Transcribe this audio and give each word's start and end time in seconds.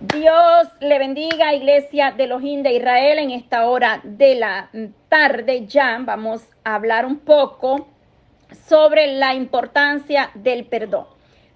Dios 0.00 0.66
le 0.80 0.98
bendiga, 0.98 1.52
Iglesia 1.52 2.14
de 2.16 2.24
Elohim 2.24 2.62
de 2.62 2.72
Israel, 2.72 3.18
en 3.18 3.32
esta 3.32 3.68
hora 3.68 4.00
de 4.02 4.34
la 4.34 4.70
tarde 5.10 5.66
ya 5.66 5.98
vamos 6.00 6.40
a 6.64 6.74
hablar 6.74 7.04
un 7.04 7.18
poco 7.18 7.86
sobre 8.66 9.08
la 9.18 9.34
importancia 9.34 10.30
del 10.32 10.64
perdón. 10.64 11.04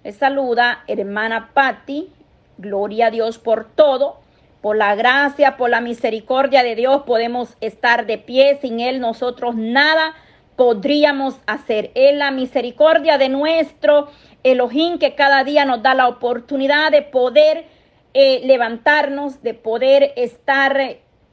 Le 0.03 0.11
saluda 0.11 0.83
hermana 0.85 1.49
Patti, 1.55 2.11
gloria 2.59 3.07
a 3.07 3.09
Dios 3.09 3.39
por 3.39 3.65
todo, 3.65 4.19
por 4.61 4.77
la 4.77 4.93
gracia, 4.93 5.57
por 5.57 5.71
la 5.71 5.81
misericordia 5.81 6.61
de 6.61 6.75
Dios 6.75 7.01
podemos 7.01 7.57
estar 7.61 8.05
de 8.05 8.19
pie, 8.19 8.59
sin 8.61 8.79
Él 8.79 8.99
nosotros 8.99 9.55
nada 9.55 10.13
podríamos 10.55 11.39
hacer. 11.47 11.89
Es 11.95 12.15
la 12.15 12.29
misericordia 12.29 13.17
de 13.17 13.29
nuestro 13.29 14.11
Elohim 14.43 14.99
que 14.99 15.15
cada 15.15 15.43
día 15.43 15.65
nos 15.65 15.81
da 15.81 15.95
la 15.95 16.07
oportunidad 16.07 16.91
de 16.91 17.01
poder 17.01 17.73
eh, 18.17 18.39
levantarnos, 18.45 19.43
de 19.43 19.53
poder 19.53 20.13
estar 20.15 20.79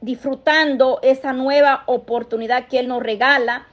disfrutando 0.01 0.99
esa 1.01 1.31
nueva 1.31 1.83
oportunidad 1.85 2.67
que 2.67 2.77
Él 2.77 2.89
nos 2.89 3.01
regala 3.01 3.67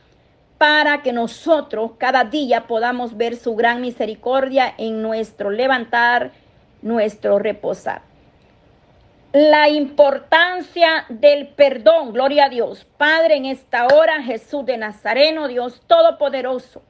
para 0.59 1.03
que 1.03 1.13
nosotros 1.13 1.93
cada 1.99 2.23
día 2.23 2.69
podamos 2.69 3.17
ver 3.17 3.35
su 3.35 3.57
gran 3.57 3.81
misericordia 3.81 4.73
en 4.79 5.03
nuestro 5.03 5.51
levantar, 5.51 6.31
nuestro 6.83 7.41
reposar. 7.41 8.03
La 9.33 9.69
importancia 9.69 11.05
del 11.09 11.49
perdón, 11.49 12.13
gloria 12.13 12.45
a 12.45 12.49
Dios. 12.49 12.87
Padre, 12.97 13.39
en 13.39 13.47
esta 13.47 13.87
hora, 13.87 14.23
Jesús 14.23 14.65
de 14.65 14.77
Nazareno, 14.77 15.49
Dios 15.49 15.83
Todopoderoso. 15.89 16.83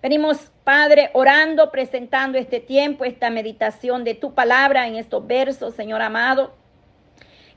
Venimos, 0.00 0.52
Padre, 0.62 1.10
orando, 1.12 1.72
presentando 1.72 2.38
este 2.38 2.60
tiempo, 2.60 3.04
esta 3.04 3.30
meditación 3.30 4.04
de 4.04 4.14
tu 4.14 4.32
palabra 4.32 4.86
en 4.86 4.94
estos 4.94 5.26
versos, 5.26 5.74
Señor 5.74 6.02
amado. 6.02 6.52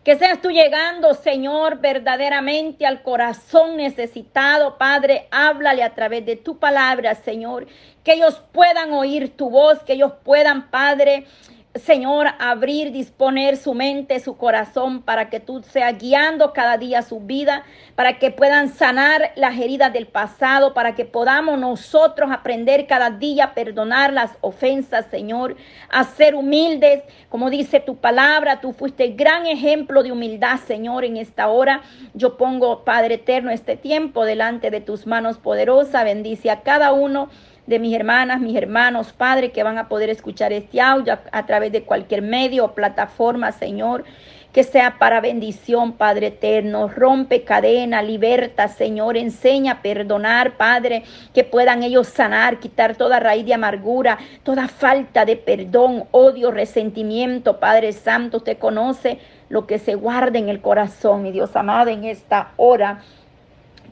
Que 0.04 0.18
seas 0.18 0.42
tú 0.42 0.50
llegando, 0.50 1.14
Señor, 1.14 1.78
verdaderamente 1.78 2.88
al 2.88 3.04
corazón 3.04 3.78
necesitado. 3.78 4.80
Padre, 4.80 5.28
háblale 5.30 5.84
a 5.84 5.94
través 5.94 6.26
de 6.26 6.36
tu 6.36 6.58
palabra, 6.58 7.14
Señor. 7.14 7.68
Que 8.04 8.14
ellos 8.14 8.42
puedan 8.52 8.92
oír 8.94 9.38
tu 9.38 9.52
voz, 9.52 9.84
que 9.84 9.94
ellos 9.94 10.14
puedan, 10.24 10.72
Padre, 10.72 11.28
Señor, 11.76 12.28
abrir, 12.40 12.92
disponer 12.92 13.56
su 13.56 13.74
mente, 13.74 14.20
su 14.20 14.36
corazón 14.36 15.02
para 15.04 15.30
que 15.30 15.40
tú 15.40 15.64
seas 15.64 15.98
guiando 15.98 16.52
cada 16.52 16.78
día 16.78 17.02
su 17.02 17.22
vida, 17.22 17.64
para 17.96 18.20
que 18.20 18.30
puedan 18.30 18.68
sanar 18.68 19.32
las 19.38 19.58
heridas 19.58 19.94
del 19.94 20.06
pasado, 20.06 20.74
para 20.74 20.96
que 20.96 21.06
podamos 21.06 21.58
nosotros 21.58 22.30
aprender 22.30 22.88
cada 22.88 23.10
día 23.10 23.46
a 23.46 23.54
perdonar 23.54 24.12
las 24.12 24.32
ofensas, 24.42 25.06
Señor, 25.10 25.56
a 25.90 26.04
ser 26.04 26.36
humildes, 26.36 27.04
como 27.30 27.50
dice 27.50 27.80
tu 27.80 27.96
palabra, 27.96 28.60
tú 28.60 28.74
fuiste 28.74 29.08
gran 29.08 29.46
ejemplo 29.46 30.04
de 30.04 30.12
humildad, 30.12 30.60
Señor, 30.68 31.06
en 31.06 31.16
esta 31.16 31.48
hora. 31.48 31.84
Yo 32.14 32.36
pongo, 32.36 32.84
Padre 32.84 33.16
eterno, 33.16 33.50
este 33.50 33.78
tiempo 33.78 34.26
delante 34.26 34.72
de 34.72 34.82
tus 34.82 35.08
manos 35.08 35.38
poderosas, 35.38 36.04
bendice 36.04 36.52
a 36.52 36.64
cada 36.64 36.92
uno 36.92 37.30
de 37.72 37.80
mis 37.80 37.96
hermanas, 37.96 38.40
mis 38.40 38.56
hermanos, 38.56 39.14
Padre, 39.14 39.52
que 39.52 39.64
van 39.64 39.80
a 39.80 39.88
poder 39.88 40.10
escuchar 40.10 40.54
este 40.54 40.80
audio 40.80 41.18
a, 41.32 41.46
través 41.46 41.72
de 41.72 41.84
cualquier 41.84 42.22
medio 42.22 42.66
o 42.66 42.74
plataforma, 42.74 43.52
Señor 43.52 44.04
que 44.52 44.64
sea 44.64 44.98
para 45.00 45.22
bendición, 45.22 45.94
Padre 45.94 46.28
eterno. 46.28 46.90
Rompe 46.90 47.44
cadena, 47.44 48.04
liberta, 48.04 48.68
Señor. 48.68 49.16
Enseña 49.16 49.72
a 49.72 49.82
perdonar, 49.82 50.58
Padre, 50.58 51.04
que 51.34 51.46
puedan 51.46 51.84
ellos 51.84 52.08
sanar, 52.08 52.60
quitar 52.60 52.96
toda 52.98 53.22
raíz 53.22 53.46
de 53.46 53.54
amargura, 53.54 54.18
toda 54.44 54.68
falta 54.68 55.24
de 55.24 55.38
perdón, 55.38 56.04
odio, 56.12 56.52
resentimiento, 56.52 57.62
Padre 57.62 57.94
Santo. 57.94 58.38
Usted 58.38 58.58
conoce 58.58 59.20
lo 59.48 59.68
que 59.68 59.80
se 59.80 59.96
guarda 59.96 60.38
en 60.38 60.50
el 60.50 60.60
corazón, 60.60 61.24
mi 61.24 61.32
Dios 61.32 61.56
amado, 61.56 61.90
en 61.90 62.04
esta 62.04 62.52
hora. 62.58 63.02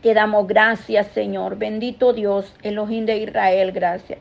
Te 0.02 0.14
damos 0.14 0.48
gracias, 0.48 1.08
Señor. 1.08 1.58
Bendito 1.58 2.14
Dios, 2.14 2.54
Elohim 2.62 3.06
de 3.06 3.18
Israel, 3.18 3.72
gracias. 3.72 4.20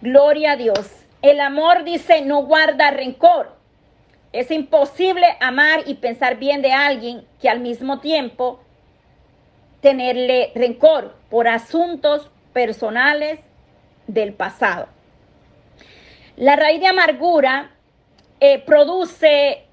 Gloria 0.00 0.52
a 0.52 0.56
Dios. 0.56 1.04
El 1.22 1.40
amor 1.40 1.84
dice 1.84 2.20
no 2.22 2.44
guarda 2.44 2.90
rencor. 2.90 3.56
Es 4.32 4.50
imposible 4.50 5.26
amar 5.40 5.84
y 5.86 5.94
pensar 5.94 6.36
bien 6.36 6.60
de 6.60 6.72
alguien 6.72 7.24
que 7.40 7.48
al 7.48 7.60
mismo 7.60 8.00
tiempo 8.00 8.60
tenerle 9.80 10.50
rencor 10.54 11.14
por 11.30 11.48
asuntos 11.48 12.30
personales 12.52 13.40
del 14.06 14.34
pasado. 14.34 14.88
La 16.36 16.56
raíz 16.56 16.80
de 16.80 16.88
amargura 16.88 17.70
eh, 18.40 18.58
produce 18.58 19.64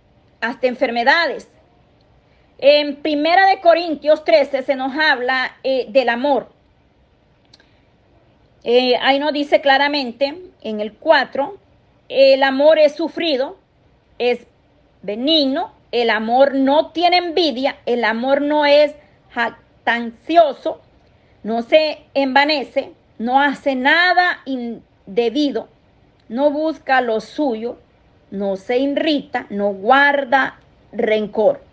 hasta 0.41 0.67
enfermedades, 0.67 1.49
en 2.61 2.97
Primera 2.97 3.47
de 3.47 3.59
Corintios 3.59 4.23
13 4.23 4.61
se 4.61 4.75
nos 4.75 4.95
habla 4.95 5.57
eh, 5.63 5.87
del 5.89 6.09
amor. 6.09 6.49
Eh, 8.63 8.95
ahí 9.01 9.17
nos 9.17 9.33
dice 9.33 9.61
claramente 9.61 10.39
en 10.61 10.79
el 10.79 10.93
4, 10.93 11.57
el 12.09 12.43
amor 12.43 12.77
es 12.77 12.93
sufrido, 12.93 13.57
es 14.19 14.45
benigno, 15.01 15.71
el 15.91 16.11
amor 16.11 16.53
no 16.53 16.91
tiene 16.91 17.17
envidia, 17.17 17.77
el 17.87 18.05
amor 18.05 18.41
no 18.41 18.67
es 18.67 18.93
jactancioso, 19.31 20.81
no 21.41 21.63
se 21.63 22.03
envanece, 22.13 22.91
no 23.17 23.41
hace 23.41 23.73
nada 23.73 24.41
indebido, 24.45 25.67
no 26.29 26.51
busca 26.51 27.01
lo 27.01 27.21
suyo, 27.21 27.79
no 28.29 28.55
se 28.55 28.77
irrita, 28.77 29.47
no 29.49 29.69
guarda 29.73 30.59
rencor 30.91 31.70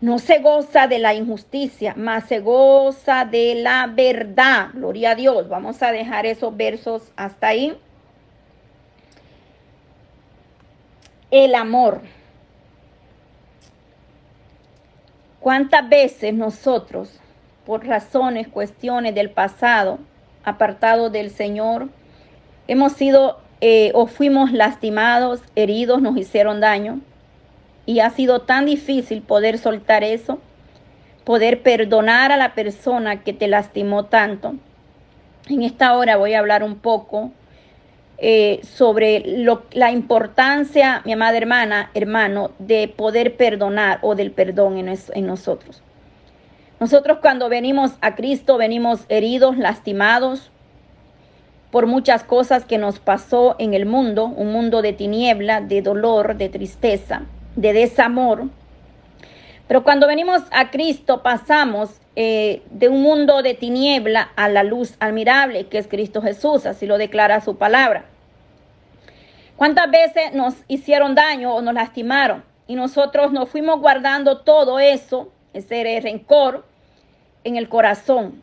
no 0.00 0.18
se 0.18 0.38
goza 0.38 0.86
de 0.86 0.98
la 0.98 1.14
injusticia, 1.14 1.94
más 1.94 2.24
se 2.24 2.40
goza 2.40 3.26
de 3.26 3.54
la 3.56 3.86
verdad. 3.86 4.70
Gloria 4.72 5.10
a 5.10 5.14
Dios. 5.14 5.48
Vamos 5.48 5.82
a 5.82 5.92
dejar 5.92 6.24
esos 6.24 6.56
versos 6.56 7.12
hasta 7.16 7.48
ahí. 7.48 7.78
El 11.30 11.54
amor. 11.54 12.00
¿Cuántas 15.38 15.88
veces 15.88 16.34
nosotros, 16.34 17.20
por 17.66 17.86
razones, 17.86 18.48
cuestiones 18.48 19.14
del 19.14 19.30
pasado, 19.30 19.98
apartados 20.44 21.12
del 21.12 21.30
Señor, 21.30 21.88
hemos 22.68 22.92
sido 22.92 23.40
eh, 23.60 23.90
o 23.94 24.06
fuimos 24.06 24.52
lastimados, 24.52 25.42
heridos, 25.54 26.00
nos 26.00 26.16
hicieron 26.16 26.60
daño? 26.60 27.00
Y 27.86 28.00
ha 28.00 28.10
sido 28.10 28.42
tan 28.42 28.66
difícil 28.66 29.22
poder 29.22 29.58
soltar 29.58 30.04
eso, 30.04 30.38
poder 31.24 31.62
perdonar 31.62 32.32
a 32.32 32.36
la 32.36 32.54
persona 32.54 33.22
que 33.22 33.32
te 33.32 33.48
lastimó 33.48 34.04
tanto. 34.04 34.54
En 35.48 35.62
esta 35.62 35.96
hora 35.96 36.16
voy 36.16 36.34
a 36.34 36.38
hablar 36.38 36.62
un 36.62 36.76
poco 36.76 37.32
eh, 38.18 38.60
sobre 38.62 39.24
la 39.72 39.90
importancia, 39.90 41.02
mi 41.04 41.12
amada 41.12 41.38
hermana, 41.38 41.90
hermano, 41.94 42.50
de 42.58 42.88
poder 42.88 43.36
perdonar 43.36 43.98
o 44.02 44.14
del 44.14 44.30
perdón 44.30 44.78
en, 44.78 44.88
en 45.14 45.26
nosotros. 45.26 45.82
Nosotros 46.78 47.18
cuando 47.20 47.48
venimos 47.48 47.92
a 48.00 48.14
Cristo 48.14 48.56
venimos 48.56 49.04
heridos, 49.08 49.56
lastimados 49.58 50.50
por 51.70 51.86
muchas 51.86 52.24
cosas 52.24 52.64
que 52.64 52.78
nos 52.78 52.98
pasó 52.98 53.56
en 53.58 53.74
el 53.74 53.86
mundo, 53.86 54.26
un 54.26 54.52
mundo 54.52 54.82
de 54.82 54.92
tiniebla, 54.92 55.60
de 55.60 55.82
dolor, 55.82 56.36
de 56.36 56.48
tristeza 56.48 57.22
de 57.56 57.72
desamor. 57.72 58.48
Pero 59.68 59.84
cuando 59.84 60.06
venimos 60.06 60.42
a 60.50 60.70
Cristo 60.70 61.22
pasamos 61.22 62.00
eh, 62.16 62.62
de 62.70 62.88
un 62.88 63.02
mundo 63.02 63.42
de 63.42 63.54
tiniebla 63.54 64.30
a 64.34 64.48
la 64.48 64.64
luz 64.64 64.96
admirable 64.98 65.66
que 65.68 65.78
es 65.78 65.86
Cristo 65.86 66.22
Jesús, 66.22 66.66
así 66.66 66.86
lo 66.86 66.98
declara 66.98 67.40
su 67.40 67.56
palabra. 67.56 68.04
¿Cuántas 69.56 69.90
veces 69.90 70.32
nos 70.32 70.54
hicieron 70.68 71.14
daño 71.14 71.54
o 71.54 71.62
nos 71.62 71.74
lastimaron? 71.74 72.42
Y 72.66 72.74
nosotros 72.76 73.30
nos 73.30 73.48
fuimos 73.48 73.80
guardando 73.80 74.38
todo 74.38 74.78
eso, 74.78 75.30
ese 75.52 76.00
rencor, 76.00 76.64
en 77.44 77.56
el 77.56 77.68
corazón. 77.68 78.42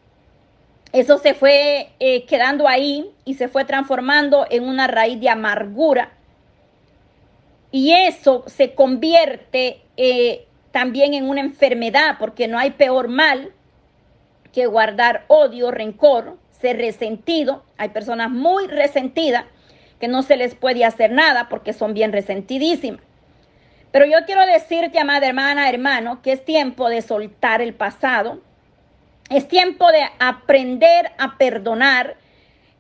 Eso 0.94 1.18
se 1.18 1.34
fue 1.34 1.90
eh, 2.00 2.26
quedando 2.26 2.68
ahí 2.68 3.12
y 3.26 3.34
se 3.34 3.48
fue 3.48 3.66
transformando 3.66 4.46
en 4.50 4.64
una 4.64 4.88
raíz 4.88 5.20
de 5.20 5.30
amargura 5.30 6.12
y 7.72 7.94
eso 7.94 8.44
se 8.48 8.74
convierte 8.74 9.82
eh, 9.98 10.46
también 10.72 11.14
en 11.14 11.30
una 11.30 11.42
enfermedad, 11.42 12.18
porque 12.20 12.48
no 12.48 12.58
hay 12.58 12.72
peor 12.72 13.08
mal 13.08 13.52
que 14.54 14.66
guardar 14.66 15.26
odio, 15.28 15.72
rencor, 15.72 16.38
ser 16.52 16.78
resentido. 16.78 17.64
Hay 17.78 17.90
personas 17.90 18.32
muy 18.32 18.68
resentidas 18.68 19.46
que 20.00 20.08
no 20.08 20.24
se 20.24 20.38
les 20.38 20.56
puede 20.56 20.86
hacer 20.86 21.12
nada 21.12 21.50
porque 21.50 21.74
son 21.74 21.94
bien 21.94 22.12
resentidísimas. 22.12 23.02
Pero 23.92 24.06
yo 24.06 24.26
quiero 24.26 24.46
decirte, 24.46 25.00
amada 25.00 25.28
hermana, 25.28 25.70
hermano, 25.70 26.22
que 26.22 26.32
es 26.32 26.46
tiempo 26.46 26.90
de 26.90 27.02
soltar 27.02 27.62
el 27.62 27.74
pasado. 27.74 28.40
Es 29.30 29.48
tiempo 29.48 29.92
de 29.92 30.04
aprender 30.20 31.12
a 31.18 31.38
perdonar. 31.38 32.16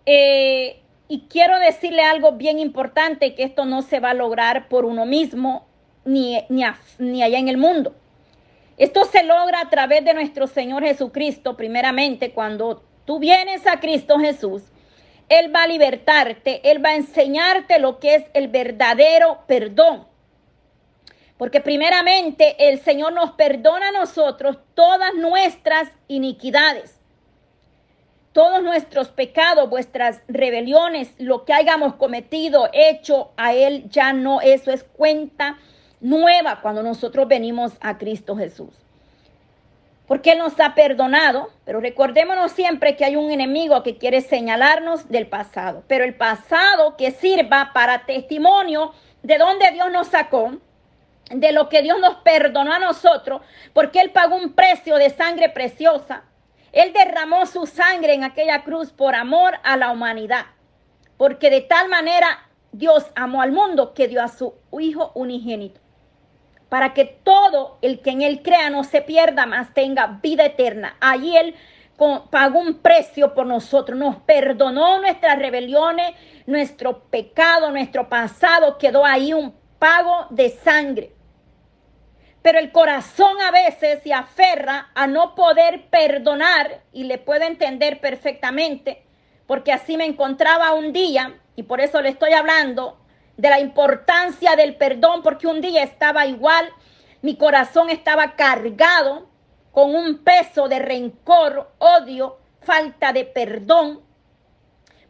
Eh, 0.05 0.79
Y 1.07 1.27
quiero 1.29 1.59
decirle 1.59 2.03
algo 2.03 2.33
bien 2.33 2.59
importante, 2.59 3.33
que 3.33 3.43
esto 3.43 3.65
no 3.65 3.81
se 3.81 3.99
va 3.99 4.11
a 4.11 4.13
lograr 4.13 4.67
por 4.67 4.85
uno 4.85 5.05
mismo 5.05 5.65
ni, 6.03 6.37
ni, 6.49 6.63
ni 6.99 7.23
allá 7.23 7.39
en 7.39 7.47
el 7.47 7.57
mundo. 7.57 7.95
Esto 8.77 9.05
se 9.05 9.23
logra 9.23 9.61
a 9.61 9.69
través 9.69 10.05
de 10.05 10.13
nuestro 10.13 10.47
Señor 10.47 10.83
Jesucristo, 10.83 11.57
primeramente, 11.57 12.31
cuando 12.31 12.83
tú 13.05 13.19
vienes 13.19 13.65
a 13.65 13.79
Cristo 13.79 14.19
Jesús. 14.19 14.63
Él 15.29 15.53
va 15.53 15.63
a 15.63 15.67
libertarte, 15.67 16.61
Él 16.69 16.83
va 16.83 16.89
a 16.89 16.95
enseñarte 16.95 17.79
lo 17.79 17.99
que 17.99 18.15
es 18.15 18.25
el 18.33 18.47
verdadero 18.47 19.39
perdón. 19.47 20.07
Porque 21.37 21.61
primeramente 21.61 22.55
el 22.69 22.79
Señor 22.79 23.13
nos 23.13 23.31
perdona 23.31 23.89
a 23.89 23.91
nosotros 23.91 24.57
todas 24.73 25.13
nuestras 25.15 25.89
iniquidades, 26.07 26.96
todos 28.37 28.61
nuestros 28.61 29.07
pecados, 29.07 29.67
vuestras 29.67 30.21
rebeliones, 30.27 31.11
lo 31.17 31.43
que 31.43 31.53
hayamos 31.53 31.95
cometido, 31.95 32.69
hecho 32.71 33.31
a 33.35 33.55
Él, 33.55 33.89
ya 33.89 34.13
no, 34.13 34.41
eso 34.41 34.69
es 34.69 34.83
cuenta 34.83 35.57
nueva 36.01 36.59
cuando 36.61 36.83
nosotros 36.83 37.27
venimos 37.27 37.73
a 37.81 37.97
Cristo 37.97 38.37
Jesús. 38.37 38.69
Porque 40.05 40.33
Él 40.33 40.37
nos 40.37 40.59
ha 40.59 40.75
perdonado, 40.75 41.49
pero 41.65 41.79
recordémonos 41.79 42.51
siempre 42.51 42.95
que 42.95 43.05
hay 43.05 43.15
un 43.15 43.31
enemigo 43.31 43.81
que 43.81 43.97
quiere 43.97 44.21
señalarnos 44.21 45.09
del 45.09 45.25
pasado, 45.25 45.81
pero 45.87 46.05
el 46.05 46.13
pasado 46.13 46.95
que 46.95 47.09
sirva 47.09 47.71
para 47.73 48.05
testimonio 48.05 48.93
de 49.23 49.39
dónde 49.39 49.71
Dios 49.71 49.91
nos 49.91 50.09
sacó, 50.09 50.51
de 51.31 51.51
lo 51.53 51.69
que 51.69 51.81
Dios 51.81 51.99
nos 51.99 52.17
perdonó 52.17 52.71
a 52.71 52.77
nosotros, 52.77 53.41
porque 53.73 53.99
Él 53.99 54.11
pagó 54.11 54.35
un 54.35 54.53
precio 54.53 54.97
de 54.97 55.09
sangre 55.09 55.49
preciosa. 55.49 56.21
Él 56.71 56.93
derramó 56.93 57.45
su 57.45 57.65
sangre 57.65 58.13
en 58.13 58.23
aquella 58.23 58.63
cruz 58.63 58.91
por 58.91 59.15
amor 59.15 59.55
a 59.63 59.77
la 59.77 59.91
humanidad, 59.91 60.45
porque 61.17 61.49
de 61.49 61.61
tal 61.61 61.89
manera 61.89 62.47
Dios 62.71 63.05
amó 63.15 63.41
al 63.41 63.51
mundo 63.51 63.93
que 63.93 64.07
dio 64.07 64.23
a 64.23 64.27
su 64.27 64.53
Hijo 64.79 65.11
unigénito, 65.15 65.79
para 66.69 66.93
que 66.93 67.05
todo 67.05 67.77
el 67.81 68.01
que 68.01 68.11
en 68.11 68.21
Él 68.21 68.41
crea 68.43 68.69
no 68.69 68.83
se 68.83 69.01
pierda, 69.01 69.45
más 69.45 69.73
tenga 69.73 70.19
vida 70.21 70.45
eterna. 70.45 70.95
Allí 70.99 71.35
Él 71.35 71.55
pagó 72.29 72.59
un 72.59 72.75
precio 72.75 73.33
por 73.33 73.47
nosotros, 73.47 73.97
nos 73.97 74.17
perdonó 74.17 74.99
nuestras 74.99 75.39
rebeliones, 75.39 76.13
nuestro 76.45 76.99
pecado, 77.09 77.71
nuestro 77.71 78.07
pasado, 78.07 78.77
quedó 78.77 79.03
ahí 79.05 79.33
un 79.33 79.55
pago 79.79 80.27
de 80.29 80.49
sangre. 80.49 81.16
Pero 82.47 82.59
el 82.59 82.71
corazón 82.71 83.41
a 83.41 83.51
veces 83.51 84.01
se 84.03 84.13
aferra 84.13 84.89
a 84.95 85.05
no 85.05 85.35
poder 85.35 85.89
perdonar 85.89 86.81
y 86.93 87.03
le 87.03 87.17
puedo 87.17 87.43
entender 87.43 87.99
perfectamente, 87.99 89.03
porque 89.45 89.73
así 89.73 89.97
me 89.97 90.05
encontraba 90.05 90.73
un 90.73 90.93
día 90.93 91.41
y 91.57 91.63
por 91.63 91.81
eso 91.81 92.01
le 92.01 92.07
estoy 92.07 92.31
hablando 92.31 93.01
de 93.35 93.49
la 93.49 93.59
importancia 93.59 94.55
del 94.55 94.77
perdón, 94.77 95.23
porque 95.23 95.45
un 95.45 95.59
día 95.59 95.83
estaba 95.83 96.25
igual, 96.25 96.69
mi 97.21 97.35
corazón 97.35 97.89
estaba 97.89 98.37
cargado 98.37 99.27
con 99.73 99.93
un 99.93 100.23
peso 100.23 100.69
de 100.69 100.79
rencor, 100.79 101.73
odio, 101.79 102.37
falta 102.61 103.11
de 103.11 103.25
perdón, 103.25 104.03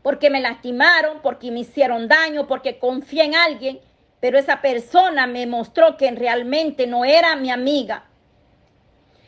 porque 0.01 0.31
me 0.31 0.41
lastimaron, 0.41 1.21
porque 1.21 1.51
me 1.51 1.59
hicieron 1.59 2.07
daño, 2.07 2.47
porque 2.47 2.79
confié 2.79 3.25
en 3.25 3.35
alguien 3.35 3.79
pero 4.27 4.39
esa 4.39 4.59
persona 4.59 5.25
me 5.25 5.47
mostró 5.47 5.95
que 5.95 6.11
realmente 6.11 6.85
no 6.85 7.05
era 7.05 7.37
mi 7.37 7.49
amiga. 7.49 8.03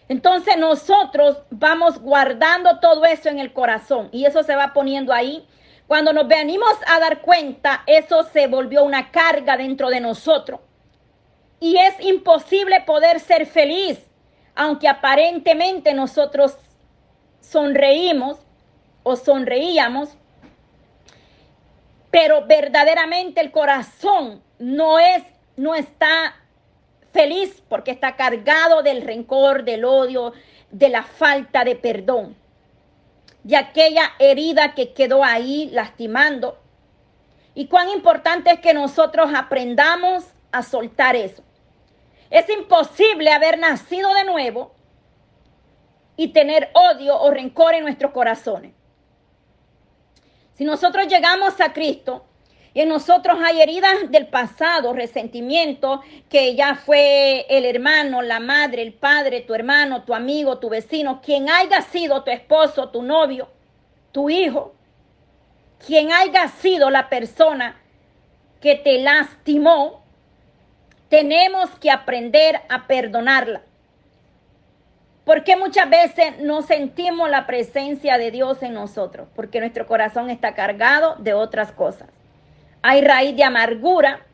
Entonces 0.09 0.57
nosotros 0.57 1.37
vamos 1.51 2.01
guardando 2.01 2.81
todo 2.81 3.05
eso 3.05 3.29
en 3.29 3.39
el 3.39 3.53
corazón 3.53 4.09
y 4.11 4.25
eso 4.25 4.43
se 4.43 4.57
va 4.57 4.73
poniendo 4.73 5.13
ahí. 5.13 5.47
Cuando 5.87 6.11
nos 6.11 6.27
venimos 6.27 6.73
a 6.85 6.99
dar 6.99 7.21
cuenta, 7.21 7.81
eso 7.87 8.23
se 8.23 8.47
volvió 8.47 8.83
una 8.83 9.09
carga 9.09 9.55
dentro 9.55 9.87
de 9.87 10.01
nosotros. 10.01 10.59
Y 11.61 11.77
es 11.77 11.97
imposible 12.01 12.81
poder 12.81 13.21
ser 13.21 13.45
feliz, 13.45 14.05
aunque 14.53 14.89
aparentemente 14.89 15.93
nosotros 15.93 16.57
sonreímos 17.39 18.37
o 19.03 19.15
sonreíamos, 19.15 20.09
pero 22.11 22.45
verdaderamente 22.45 23.41
el 23.41 23.51
corazón 23.51 24.41
no 24.57 24.99
es, 24.99 25.23
no 25.55 25.75
está 25.75 26.35
feliz 27.11 27.61
porque 27.69 27.91
está 27.91 28.15
cargado 28.15 28.83
del 28.83 29.01
rencor, 29.01 29.63
del 29.63 29.85
odio, 29.85 30.33
de 30.71 30.89
la 30.89 31.03
falta 31.03 31.63
de 31.63 31.75
perdón, 31.75 32.35
de 33.43 33.57
aquella 33.57 34.11
herida 34.19 34.73
que 34.73 34.93
quedó 34.93 35.23
ahí 35.23 35.69
lastimando. 35.71 36.59
Y 37.55 37.67
cuán 37.67 37.89
importante 37.89 38.51
es 38.51 38.59
que 38.59 38.73
nosotros 38.73 39.31
aprendamos 39.35 40.25
a 40.51 40.63
soltar 40.63 41.15
eso. 41.15 41.43
Es 42.29 42.47
imposible 42.49 43.31
haber 43.31 43.57
nacido 43.57 44.13
de 44.13 44.23
nuevo 44.23 44.73
y 46.15 46.29
tener 46.29 46.69
odio 46.73 47.19
o 47.19 47.31
rencor 47.31 47.73
en 47.73 47.83
nuestros 47.83 48.11
corazones. 48.11 48.73
Si 50.59 50.65
nosotros 50.65 51.07
llegamos 51.07 51.61
a 51.61 51.71
Cristo, 51.71 52.25
y 52.73 52.81
en 52.81 52.89
nosotros 52.89 53.39
hay 53.41 53.61
heridas 53.61 54.11
del 54.11 54.27
pasado, 54.27 54.91
resentimiento, 54.91 56.01
que 56.27 56.53
ya 56.53 56.75
fue 56.75 57.45
el 57.47 57.63
hermano, 57.63 58.21
la 58.21 58.41
madre, 58.41 58.81
el 58.81 58.91
padre, 58.91 59.39
tu 59.39 59.53
hermano, 59.53 60.03
tu 60.03 60.13
amigo, 60.13 60.59
tu 60.59 60.67
vecino, 60.67 61.21
quien 61.21 61.49
haya 61.49 61.81
sido 61.83 62.25
tu 62.25 62.31
esposo, 62.31 62.89
tu 62.89 63.01
novio, 63.01 63.47
tu 64.11 64.29
hijo, 64.29 64.75
quien 65.87 66.11
haya 66.11 66.49
sido 66.49 66.89
la 66.89 67.07
persona 67.07 67.81
que 68.59 68.75
te 68.75 68.99
lastimó, 68.99 70.03
tenemos 71.07 71.69
que 71.79 71.89
aprender 71.89 72.59
a 72.67 72.85
perdonarla. 72.85 73.61
Porque 75.29 75.55
muchas 75.55 75.87
veces 75.87 76.39
no 76.41 76.63
sentimos 76.63 77.29
la 77.29 77.45
presencia 77.45 78.17
de 78.17 78.31
Dios 78.31 78.63
en 78.63 78.73
nosotros? 78.73 79.27
Porque 79.35 79.59
nuestro 79.59 79.85
corazón 79.85 80.31
está 80.31 80.55
cargado 80.55 81.17
de 81.19 81.35
otras 81.35 81.71
cosas 81.71 82.09
hay 82.81 83.01
raíz 83.01 83.35
de 83.35 83.43
amargura, 83.43 84.25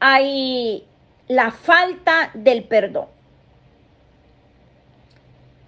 hay 0.00 0.86
la 1.28 1.50
falta 1.50 2.30
del 2.34 2.64
perdón. 2.64 3.06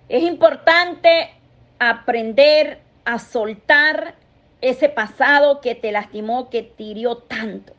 Es 0.08 0.22
importante 0.22 1.34
aprender 1.78 2.80
a 3.04 3.18
soltar 3.18 4.14
ese 4.60 4.88
pasado 4.88 5.60
que 5.60 5.74
te 5.74 5.92
lastimó, 5.92 6.48
que 6.48 6.62
te 6.62 6.82
hirió 6.82 7.18
tanto. 7.18 7.74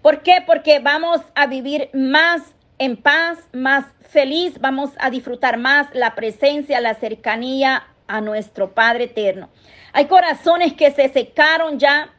¿Por 0.00 0.22
qué? 0.22 0.42
Porque 0.44 0.80
vamos 0.80 1.20
a 1.34 1.46
vivir 1.46 1.90
más 1.92 2.42
en 2.84 2.96
paz, 2.96 3.38
más 3.52 3.84
feliz, 4.00 4.60
vamos 4.60 4.90
a 4.98 5.08
disfrutar 5.08 5.56
más 5.56 5.86
la 5.94 6.16
presencia, 6.16 6.80
la 6.80 6.94
cercanía 6.94 7.84
a 8.08 8.20
nuestro 8.20 8.74
Padre 8.74 9.04
eterno. 9.04 9.50
Hay 9.92 10.06
corazones 10.06 10.72
que 10.72 10.90
se 10.90 11.08
secaron 11.08 11.78
ya 11.78 12.10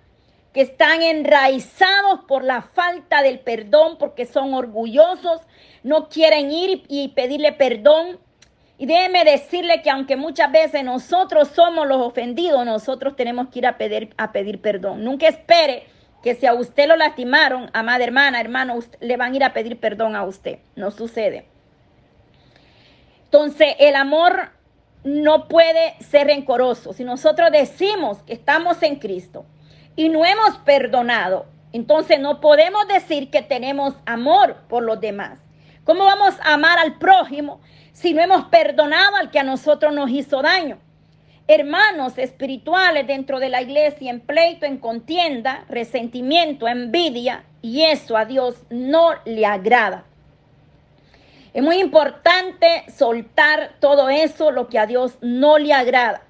que 0.54 0.62
están 0.62 1.02
enraizados 1.02 2.22
por 2.30 2.46
la 2.46 2.62
falta 2.62 3.22
del 3.24 3.40
perdón, 3.40 3.98
porque 3.98 4.26
son 4.26 4.54
orgullosos, 4.54 5.42
no 5.84 6.08
quieren 6.08 6.50
ir 6.50 6.84
y 6.88 7.10
pedirle 7.10 7.52
perdón. 7.52 8.18
Y 8.78 8.86
déjeme 8.86 9.26
decirle 9.26 9.82
que 9.82 9.90
aunque 9.90 10.16
muchas 10.16 10.50
veces 10.50 10.86
nosotros 10.86 11.50
somos 11.50 11.86
los 11.88 11.98
ofendidos, 11.98 12.66
nosotros 12.66 13.18
tenemos 13.18 13.50
que 13.50 13.60
ir 13.60 13.68
a 13.68 13.78
pedir, 13.78 14.14
a 14.16 14.32
pedir 14.32 14.62
perdón. 14.62 15.04
Nunca 15.04 15.28
espere 15.28 15.88
que 16.24 16.36
si 16.36 16.46
a 16.46 16.54
usted 16.54 16.88
lo 16.88 16.96
lastimaron, 16.96 17.70
amada 17.74 18.04
hermana, 18.04 18.40
hermano, 18.40 18.80
le 19.02 19.18
van 19.18 19.34
a 19.34 19.36
ir 19.36 19.44
a 19.44 19.54
pedir 19.54 19.80
perdón 19.80 20.16
a 20.16 20.24
usted. 20.24 20.60
No 20.76 20.90
sucede. 20.90 21.46
Entonces, 23.26 23.76
el 23.80 23.96
amor 23.96 24.50
no 25.04 25.48
puede 25.48 25.96
ser 26.00 26.28
rencoroso. 26.28 26.94
Si 26.94 27.04
nosotros 27.04 27.52
decimos 27.52 28.20
que 28.24 28.34
estamos 28.34 28.82
en 28.84 28.96
Cristo, 28.96 29.46
y 29.96 30.10
no 30.10 30.26
hemos 30.26 30.58
perdonado, 30.60 31.46
entonces 31.72 32.20
no 32.20 32.40
podemos 32.40 32.88
decir 32.88 33.30
que 33.30 33.42
tenemos 33.42 33.96
amor 34.06 34.58
por 34.68 34.84
los 34.84 35.00
demás. 35.00 35.40
¿Cómo 35.84 36.06
vamos 36.06 36.36
a 36.44 36.54
amar 36.54 36.80
al 36.80 36.98
prójimo 36.98 37.60
si 37.92 38.14
no 38.14 38.22
hemos 38.22 38.46
perdonado 38.46 39.18
al 39.18 39.32
que 39.32 39.40
a 39.40 39.44
nosotros 39.44 39.94
nos 39.94 40.10
hizo 40.10 40.42
daño? 40.42 40.80
Hermanos 41.48 42.18
espirituales 42.18 43.06
dentro 43.06 43.40
de 43.40 43.50
la 43.50 43.62
iglesia 43.62 44.10
en 44.10 44.22
pleito, 44.22 44.66
en 44.66 44.78
contienda, 44.78 45.66
resentimiento, 45.68 46.68
envidia, 46.68 47.44
y 47.62 47.84
eso 47.84 48.16
a 48.16 48.26
Dios 48.26 48.64
no 48.70 49.12
le 49.26 49.46
agrada. 49.46 50.06
Es 51.54 51.62
muy 51.62 51.80
importante 51.80 52.84
soltar 52.90 53.74
todo 53.80 54.10
eso, 54.10 54.52
lo 54.52 54.68
que 54.68 54.80
a 54.80 54.86
Dios 54.86 55.18
no 55.22 55.58
le 55.58 55.74
agrada. 55.74 56.24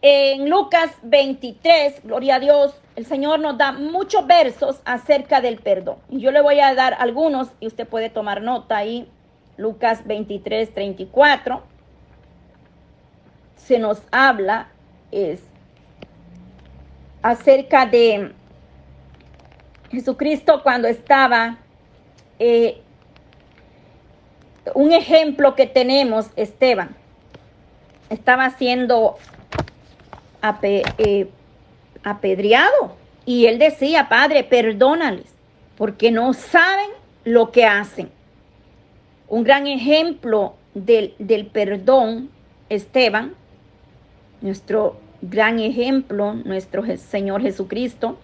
En 0.00 0.48
Lucas 0.48 0.92
23, 1.02 2.04
gloria 2.04 2.36
a 2.36 2.40
Dios, 2.40 2.80
el 2.94 3.04
Señor 3.04 3.40
nos 3.40 3.58
da 3.58 3.72
muchos 3.72 4.26
versos 4.26 4.80
acerca 4.84 5.40
del 5.40 5.58
perdón. 5.58 5.96
Yo 6.08 6.30
le 6.30 6.40
voy 6.40 6.60
a 6.60 6.74
dar 6.74 6.96
algunos 6.98 7.48
y 7.58 7.66
usted 7.66 7.86
puede 7.86 8.08
tomar 8.08 8.40
nota 8.40 8.76
ahí. 8.76 9.08
Lucas 9.56 10.06
23, 10.06 10.72
34. 10.72 11.77
Se 13.68 13.78
nos 13.78 14.00
habla 14.10 14.68
es 15.12 15.40
acerca 17.20 17.84
de 17.84 18.32
Jesucristo 19.90 20.62
cuando 20.62 20.88
estaba, 20.88 21.58
eh, 22.38 22.80
un 24.74 24.90
ejemplo 24.92 25.54
que 25.54 25.66
tenemos, 25.66 26.30
Esteban, 26.34 26.96
estaba 28.08 28.48
siendo 28.48 29.18
eh, 30.62 31.28
apedreado 32.04 32.96
y 33.26 33.44
él 33.48 33.58
decía, 33.58 34.08
Padre, 34.08 34.44
perdónales, 34.44 35.26
porque 35.76 36.10
no 36.10 36.32
saben 36.32 36.88
lo 37.24 37.52
que 37.52 37.66
hacen. 37.66 38.10
Un 39.28 39.44
gran 39.44 39.66
ejemplo 39.66 40.54
del, 40.72 41.14
del 41.18 41.48
perdón, 41.48 42.30
Esteban, 42.70 43.34
nuestro 44.40 45.00
gran 45.22 45.58
ejemplo, 45.58 46.34
nuestro 46.34 46.84
Señor 46.96 47.42
Jesucristo. 47.42 48.18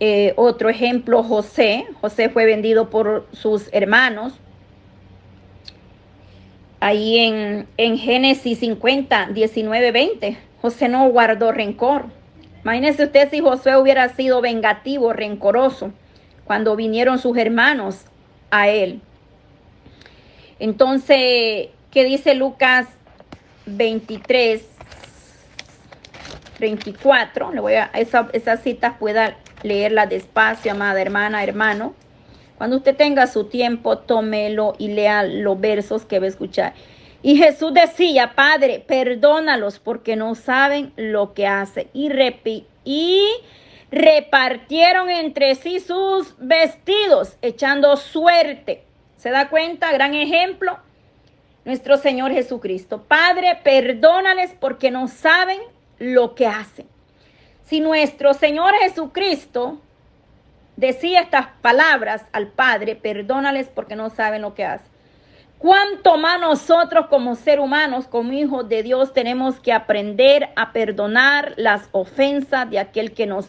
Eh, 0.00 0.32
otro 0.36 0.68
ejemplo, 0.68 1.22
José. 1.22 1.86
José 2.00 2.28
fue 2.28 2.44
vendido 2.44 2.90
por 2.90 3.26
sus 3.32 3.68
hermanos. 3.72 4.34
Ahí 6.80 7.18
en, 7.18 7.66
en 7.76 7.98
Génesis 7.98 8.60
50, 8.60 9.30
19, 9.32 9.90
20, 9.90 10.38
José 10.62 10.88
no 10.88 11.08
guardó 11.08 11.50
rencor. 11.50 12.06
Imagínese 12.62 13.04
usted 13.04 13.30
si 13.30 13.40
José 13.40 13.76
hubiera 13.76 14.08
sido 14.10 14.40
vengativo, 14.40 15.12
rencoroso, 15.12 15.92
cuando 16.44 16.76
vinieron 16.76 17.18
sus 17.18 17.36
hermanos 17.36 18.04
a 18.50 18.68
él. 18.68 19.00
Entonces, 20.60 21.68
¿qué 21.90 22.04
dice 22.04 22.34
Lucas 22.34 22.86
23, 23.76 24.62
34? 26.58 27.52
Le 27.52 27.60
voy 27.60 27.74
a, 27.74 27.90
esa, 27.94 28.28
esas 28.32 28.62
citas 28.62 28.94
pueda 28.98 29.36
leerla 29.62 30.06
despacio, 30.06 30.72
amada 30.72 31.00
hermana, 31.00 31.42
hermano. 31.42 31.94
Cuando 32.56 32.76
usted 32.76 32.96
tenga 32.96 33.26
su 33.26 33.44
tiempo, 33.44 33.98
tómelo 33.98 34.74
y 34.78 34.88
lea 34.88 35.22
los 35.22 35.60
versos 35.60 36.04
que 36.04 36.18
va 36.18 36.26
a 36.26 36.28
escuchar. 36.28 36.74
Y 37.22 37.36
Jesús 37.36 37.72
decía, 37.74 38.32
Padre, 38.34 38.84
perdónalos 38.86 39.78
porque 39.78 40.16
no 40.16 40.34
saben 40.34 40.92
lo 40.96 41.34
que 41.34 41.46
hacen. 41.46 41.88
Y, 41.92 42.10
y 42.84 43.28
repartieron 43.90 45.08
entre 45.10 45.54
sí 45.54 45.80
sus 45.80 46.34
vestidos, 46.38 47.36
echando 47.42 47.96
suerte. 47.96 48.84
¿Se 49.16 49.30
da 49.30 49.48
cuenta? 49.48 49.92
Gran 49.92 50.14
ejemplo. 50.14 50.78
Nuestro 51.68 51.98
Señor 51.98 52.32
Jesucristo. 52.32 53.02
Padre, 53.06 53.60
perdónales 53.62 54.54
porque 54.58 54.90
no 54.90 55.06
saben 55.06 55.60
lo 55.98 56.34
que 56.34 56.46
hacen. 56.46 56.86
Si 57.66 57.80
nuestro 57.80 58.32
Señor 58.32 58.72
Jesucristo 58.80 59.78
decía 60.76 61.20
estas 61.20 61.48
palabras 61.60 62.24
al 62.32 62.46
Padre, 62.46 62.96
perdónales 62.96 63.68
porque 63.68 63.96
no 63.96 64.08
saben 64.08 64.40
lo 64.40 64.54
que 64.54 64.64
hacen. 64.64 64.88
¿Cuánto 65.58 66.16
más 66.16 66.40
nosotros 66.40 67.08
como 67.08 67.34
ser 67.34 67.60
humanos, 67.60 68.06
como 68.06 68.32
hijos 68.32 68.66
de 68.70 68.82
Dios, 68.82 69.12
tenemos 69.12 69.60
que 69.60 69.74
aprender 69.74 70.48
a 70.56 70.72
perdonar 70.72 71.52
las 71.58 71.90
ofensas 71.92 72.70
de 72.70 72.78
aquel 72.78 73.12
que 73.12 73.26
nos 73.26 73.46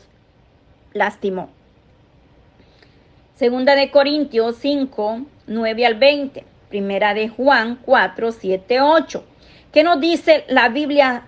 lastimó? 0.92 1.50
Segunda 3.36 3.76
de 3.76 3.90
Corintios 3.92 4.58
5, 4.58 5.22
9 5.48 5.86
al 5.86 5.96
20. 5.96 6.49
Primera 6.70 7.14
de 7.14 7.30
Juan 7.30 7.80
4, 7.84 8.32
7, 8.32 8.82
8. 8.82 9.26
¿Qué 9.72 9.84
nos 9.84 10.00
dice 10.00 10.46
la 10.48 10.70
Biblia 10.70 11.28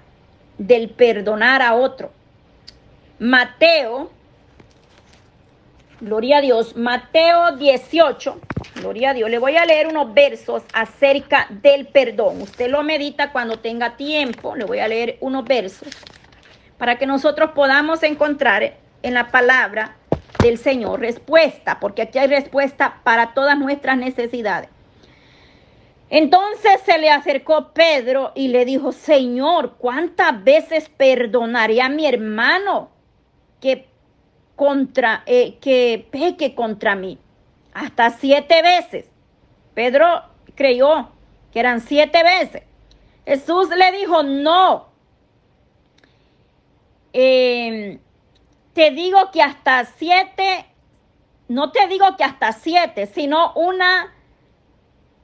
del 0.58 0.90
perdonar 0.90 1.62
a 1.62 1.74
otro? 1.74 2.12
Mateo 3.20 4.12
Gloria 6.02 6.40
a 6.40 6.42
Dios. 6.42 6.76
Mateo 6.76 7.58
18. 7.58 8.42
Gloria 8.74 9.12
a 9.12 9.14
Dios. 9.14 9.30
Le 9.30 9.38
voy 9.38 9.56
a 9.56 9.66
leer 9.66 9.86
unos 9.88 10.16
versos 10.16 10.64
acerca 10.74 11.46
del 11.50 11.86
perdón. 11.86 12.42
Usted 12.42 12.72
lo 12.72 12.82
medita 12.82 13.32
cuando 13.32 13.60
tenga 13.60 13.98
tiempo. 13.98 14.56
Le 14.56 14.66
voy 14.66 14.80
a 14.80 14.88
leer 14.88 15.18
unos 15.20 15.46
versos 15.46 15.90
para 16.80 16.98
que 16.98 17.06
nosotros 17.06 17.52
podamos 17.52 18.02
encontrar 18.02 18.74
en 19.04 19.14
la 19.14 19.30
palabra 19.30 19.96
del 20.40 20.58
Señor 20.58 21.02
respuesta, 21.02 21.80
porque 21.80 22.02
aquí 22.02 22.18
hay 22.18 22.28
respuesta 22.28 23.02
para 23.04 23.36
todas 23.36 23.56
nuestras 23.60 23.96
necesidades. 23.96 24.70
Entonces 26.12 26.82
se 26.86 27.00
le 27.00 27.10
acercó 27.10 27.74
Pedro 27.74 28.34
y 28.36 28.50
le 28.50 28.66
dijo, 28.66 28.92
Señor, 28.92 29.78
¿cuántas 29.80 30.44
veces 30.44 30.90
perdonaré 30.90 31.82
a 31.82 31.90
mi 31.90 32.06
hermano 32.06 32.92
que 33.60 33.92
contra, 34.62 35.24
eh, 35.26 35.58
que 35.60 36.08
peque 36.12 36.54
contra 36.54 36.94
mí. 36.94 37.18
Hasta 37.74 38.12
siete 38.12 38.62
veces. 38.62 39.06
Pedro 39.74 40.06
creyó 40.54 41.10
que 41.52 41.60
eran 41.60 41.82
siete 41.82 42.22
veces. 42.22 42.62
Jesús 43.26 43.70
le 43.70 43.92
dijo, 43.92 44.22
no. 44.22 44.90
Em, 47.12 48.00
te 48.74 48.92
digo 48.92 49.32
que 49.32 49.42
hasta 49.42 49.86
siete, 49.86 50.68
no 51.48 51.72
te 51.72 51.88
digo 51.88 52.16
que 52.16 52.24
hasta 52.24 52.52
siete, 52.52 53.08
sino 53.08 53.54
una, 53.54 54.14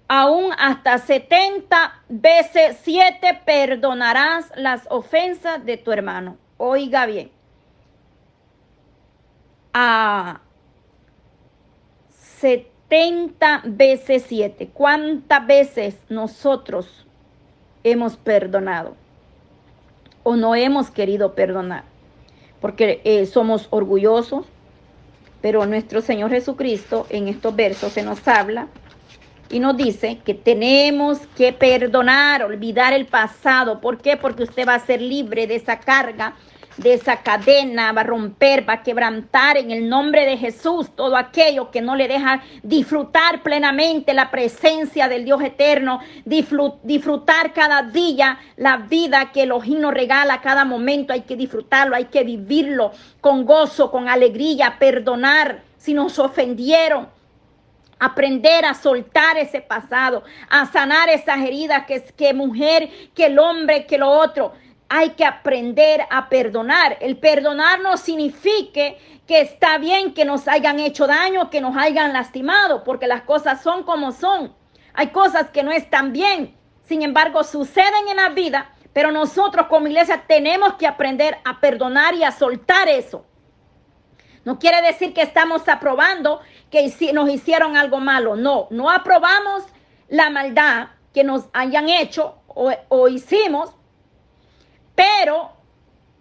aún 0.07 0.51
hasta 0.57 0.97
setenta 0.99 2.01
veces 2.09 2.77
siete 2.81 3.41
perdonarás 3.45 4.51
las 4.55 4.87
ofensas 4.89 5.65
de 5.65 5.77
tu 5.77 5.91
hermano. 5.91 6.37
Oiga 6.57 7.05
bien 7.05 7.31
a 9.79 10.41
70 12.39 13.61
veces 13.65 14.25
7. 14.27 14.69
¿Cuántas 14.73 15.45
veces 15.45 15.97
nosotros 16.09 17.05
hemos 17.83 18.17
perdonado 18.17 18.95
o 20.23 20.35
no 20.35 20.55
hemos 20.55 20.89
querido 20.89 21.35
perdonar? 21.35 21.83
Porque 22.59 23.01
eh, 23.03 23.27
somos 23.27 23.67
orgullosos, 23.69 24.47
pero 25.41 25.65
nuestro 25.67 26.01
Señor 26.01 26.31
Jesucristo 26.31 27.05
en 27.09 27.27
estos 27.27 27.55
versos 27.55 27.93
se 27.93 28.01
nos 28.01 28.27
habla 28.27 28.69
y 29.49 29.59
nos 29.59 29.77
dice 29.77 30.19
que 30.25 30.33
tenemos 30.33 31.19
que 31.35 31.53
perdonar, 31.53 32.43
olvidar 32.43 32.93
el 32.93 33.05
pasado. 33.05 33.81
¿Por 33.81 33.99
qué? 33.99 34.17
Porque 34.17 34.43
usted 34.43 34.67
va 34.67 34.75
a 34.75 34.79
ser 34.79 35.01
libre 35.01 35.47
de 35.47 35.55
esa 35.55 35.79
carga 35.79 36.35
de 36.77 36.93
esa 36.93 37.17
cadena, 37.17 37.91
va 37.91 38.01
a 38.01 38.05
romper, 38.05 38.67
va 38.67 38.73
a 38.73 38.83
quebrantar 38.83 39.57
en 39.57 39.71
el 39.71 39.89
nombre 39.89 40.25
de 40.25 40.37
Jesús 40.37 40.91
todo 40.95 41.17
aquello 41.17 41.71
que 41.71 41.81
no 41.81 41.95
le 41.95 42.07
deja 42.07 42.43
disfrutar 42.63 43.41
plenamente 43.41 44.13
la 44.13 44.31
presencia 44.31 45.07
del 45.07 45.25
Dios 45.25 45.41
eterno, 45.41 45.99
disfrutar 46.25 47.53
cada 47.53 47.81
día 47.81 48.39
la 48.55 48.77
vida 48.77 49.31
que 49.31 49.43
Elohim 49.43 49.81
nos 49.81 49.93
regala 49.93 50.41
cada 50.41 50.65
momento, 50.65 51.13
hay 51.13 51.21
que 51.21 51.35
disfrutarlo, 51.35 51.95
hay 51.95 52.05
que 52.05 52.23
vivirlo 52.23 52.91
con 53.21 53.45
gozo, 53.45 53.91
con 53.91 54.07
alegría, 54.07 54.77
perdonar 54.79 55.63
si 55.77 55.93
nos 55.93 56.19
ofendieron, 56.19 57.07
aprender 57.99 58.65
a 58.65 58.73
soltar 58.73 59.37
ese 59.37 59.61
pasado, 59.61 60.23
a 60.49 60.65
sanar 60.67 61.09
esas 61.09 61.39
heridas 61.39 61.85
que, 61.85 62.01
que 62.15 62.33
mujer, 62.33 62.89
que 63.13 63.27
el 63.27 63.39
hombre, 63.39 63.85
que 63.85 63.97
lo 63.97 64.09
otro 64.09 64.53
hay 64.89 65.11
que 65.11 65.25
aprender 65.25 66.05
a 66.09 66.29
perdonar. 66.29 66.97
El 67.01 67.17
perdonar 67.17 67.81
no 67.81 67.97
significa 67.97 68.81
que 69.25 69.41
está 69.41 69.77
bien 69.77 70.13
que 70.13 70.25
nos 70.25 70.47
hayan 70.47 70.79
hecho 70.79 71.07
daño, 71.07 71.49
que 71.49 71.61
nos 71.61 71.75
hayan 71.75 72.13
lastimado, 72.13 72.83
porque 72.83 73.07
las 73.07 73.23
cosas 73.23 73.61
son 73.61 73.83
como 73.83 74.11
son. 74.11 74.55
Hay 74.93 75.07
cosas 75.07 75.49
que 75.49 75.63
no 75.63 75.71
están 75.71 76.13
bien, 76.13 76.55
sin 76.83 77.01
embargo, 77.01 77.43
suceden 77.43 78.07
en 78.09 78.15
la 78.15 78.29
vida, 78.29 78.71
pero 78.93 79.11
nosotros 79.11 79.67
como 79.67 79.87
iglesia 79.87 80.23
tenemos 80.25 80.75
que 80.75 80.87
aprender 80.87 81.37
a 81.43 81.59
perdonar 81.59 82.15
y 82.15 82.23
a 82.23 82.31
soltar 82.31 82.87
eso. 82.87 83.25
No 84.47 84.59
quiere 84.59 84.81
decir 84.81 85.13
que 85.13 85.23
estamos 85.23 85.67
aprobando 85.67 86.39
que 86.71 86.89
nos 87.11 87.29
hicieron 87.29 87.75
algo 87.75 87.99
malo. 87.99 88.37
No, 88.37 88.67
no 88.69 88.89
aprobamos 88.89 89.65
la 90.07 90.29
maldad 90.29 90.87
que 91.13 91.25
nos 91.25 91.49
hayan 91.51 91.89
hecho 91.89 92.37
o, 92.47 93.09
hicimos, 93.09 93.71
pero 94.95 95.51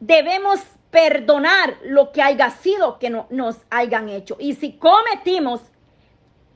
debemos 0.00 0.58
perdonar 0.90 1.76
lo 1.84 2.10
que 2.10 2.20
haya 2.20 2.50
sido 2.50 2.98
que 2.98 3.10
no, 3.10 3.28
nos 3.30 3.58
hayan 3.70 4.08
hecho. 4.08 4.36
Y 4.40 4.56
si 4.56 4.72
cometimos 4.72 5.60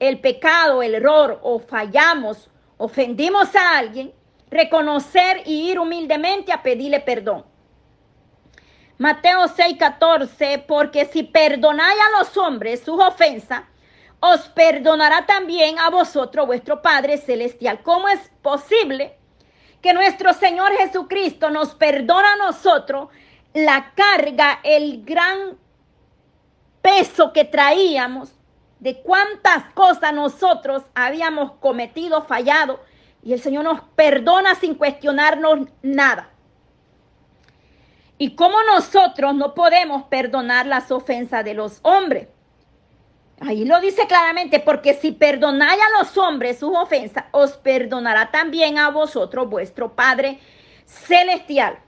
el 0.01 0.19
pecado, 0.19 0.83
el 0.83 0.97
error 0.97 1.39
o 1.41 1.61
fallamos, 1.61 2.51
ofendimos 2.79 3.55
a 3.55 3.79
alguien, 3.79 4.13
reconocer 4.51 5.43
y 5.47 5.71
ir 5.71 5.79
humildemente 5.79 6.53
a 6.53 6.65
pedirle 6.65 6.99
perdón. 6.99 7.45
Mateo 9.01 9.49
6:14, 9.49 10.59
porque 10.69 11.07
si 11.07 11.23
perdonáis 11.23 11.99
a 11.99 12.19
los 12.19 12.37
hombres 12.37 12.83
sus 12.83 13.01
ofensas, 13.01 13.63
os 14.21 14.41
perdonará 14.51 15.25
también 15.25 15.79
a 15.79 15.89
vosotros 15.89 16.47
vuestro 16.47 16.83
Padre 16.83 17.17
Celestial. 17.17 17.83
¿Cómo 17.83 18.11
es 18.11 18.21
posible 18.43 19.17
que 19.81 19.95
nuestro 19.95 20.35
Señor 20.35 20.73
Jesucristo 20.73 21.49
nos 21.49 21.75
perdona 21.75 22.35
a 22.35 22.37
nosotros 22.37 23.09
la 23.55 23.91
carga, 23.95 24.61
el 24.65 25.03
gran 25.03 25.57
peso 26.83 27.33
que 27.33 27.47
traíamos 27.47 28.35
de 28.81 29.01
cuántas 29.01 29.65
cosas 29.73 30.13
nosotros 30.13 30.83
habíamos 30.95 31.53
cometido, 31.53 32.23
fallado, 32.25 32.81
y 33.23 33.33
el 33.33 33.41
Señor 33.41 33.65
nos 33.65 33.81
perdona 33.97 34.57
sin 34.57 34.75
cuestionarnos 34.75 35.69
nada. 35.81 36.30
Y 38.21 38.35
cómo 38.35 38.63
nosotros 38.65 39.35
no 39.35 39.55
podemos 39.55 40.03
perdonar 40.03 40.67
las 40.67 40.91
ofensas 40.91 41.43
de 41.43 41.55
los 41.55 41.81
hombres. 41.81 42.29
Ahí 43.41 43.65
lo 43.65 43.81
dice 43.81 44.07
claramente, 44.07 44.61
porque 44.61 44.93
si 44.93 45.13
perdonáis 45.13 45.81
a 45.81 45.99
los 45.99 46.19
hombres 46.19 46.59
sus 46.59 46.77
ofensas, 46.77 47.25
os 47.31 47.53
perdonará 47.53 48.31
también 48.31 48.77
a 48.77 48.91
vosotros 48.91 49.49
vuestro 49.49 49.97
Padre 49.97 50.39
Celestial. 50.85 51.79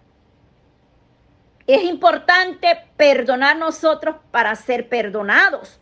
Es 1.67 1.85
importante 1.85 2.79
perdonar 2.97 3.59
nosotros 3.59 4.17
para 4.31 4.55
ser 4.55 4.89
perdonados. 4.89 5.79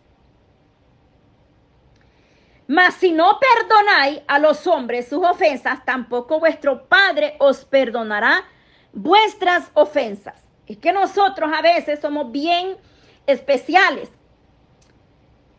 Mas 2.67 2.95
si 2.95 3.13
no 3.13 3.39
perdonáis 3.39 4.21
a 4.27 4.41
los 4.41 4.67
hombres 4.67 5.09
sus 5.09 5.25
ofensas, 5.25 5.85
tampoco 5.85 6.41
vuestro 6.41 6.89
Padre 6.89 7.37
os 7.39 7.65
perdonará 7.65 8.43
vuestras 8.93 9.71
ofensas. 9.75 10.35
Es 10.67 10.79
que 10.79 10.93
nosotros 10.93 11.51
a 11.53 11.63
veces 11.63 12.01
somos 12.01 12.31
bien 12.31 12.77
especiales. 13.27 14.11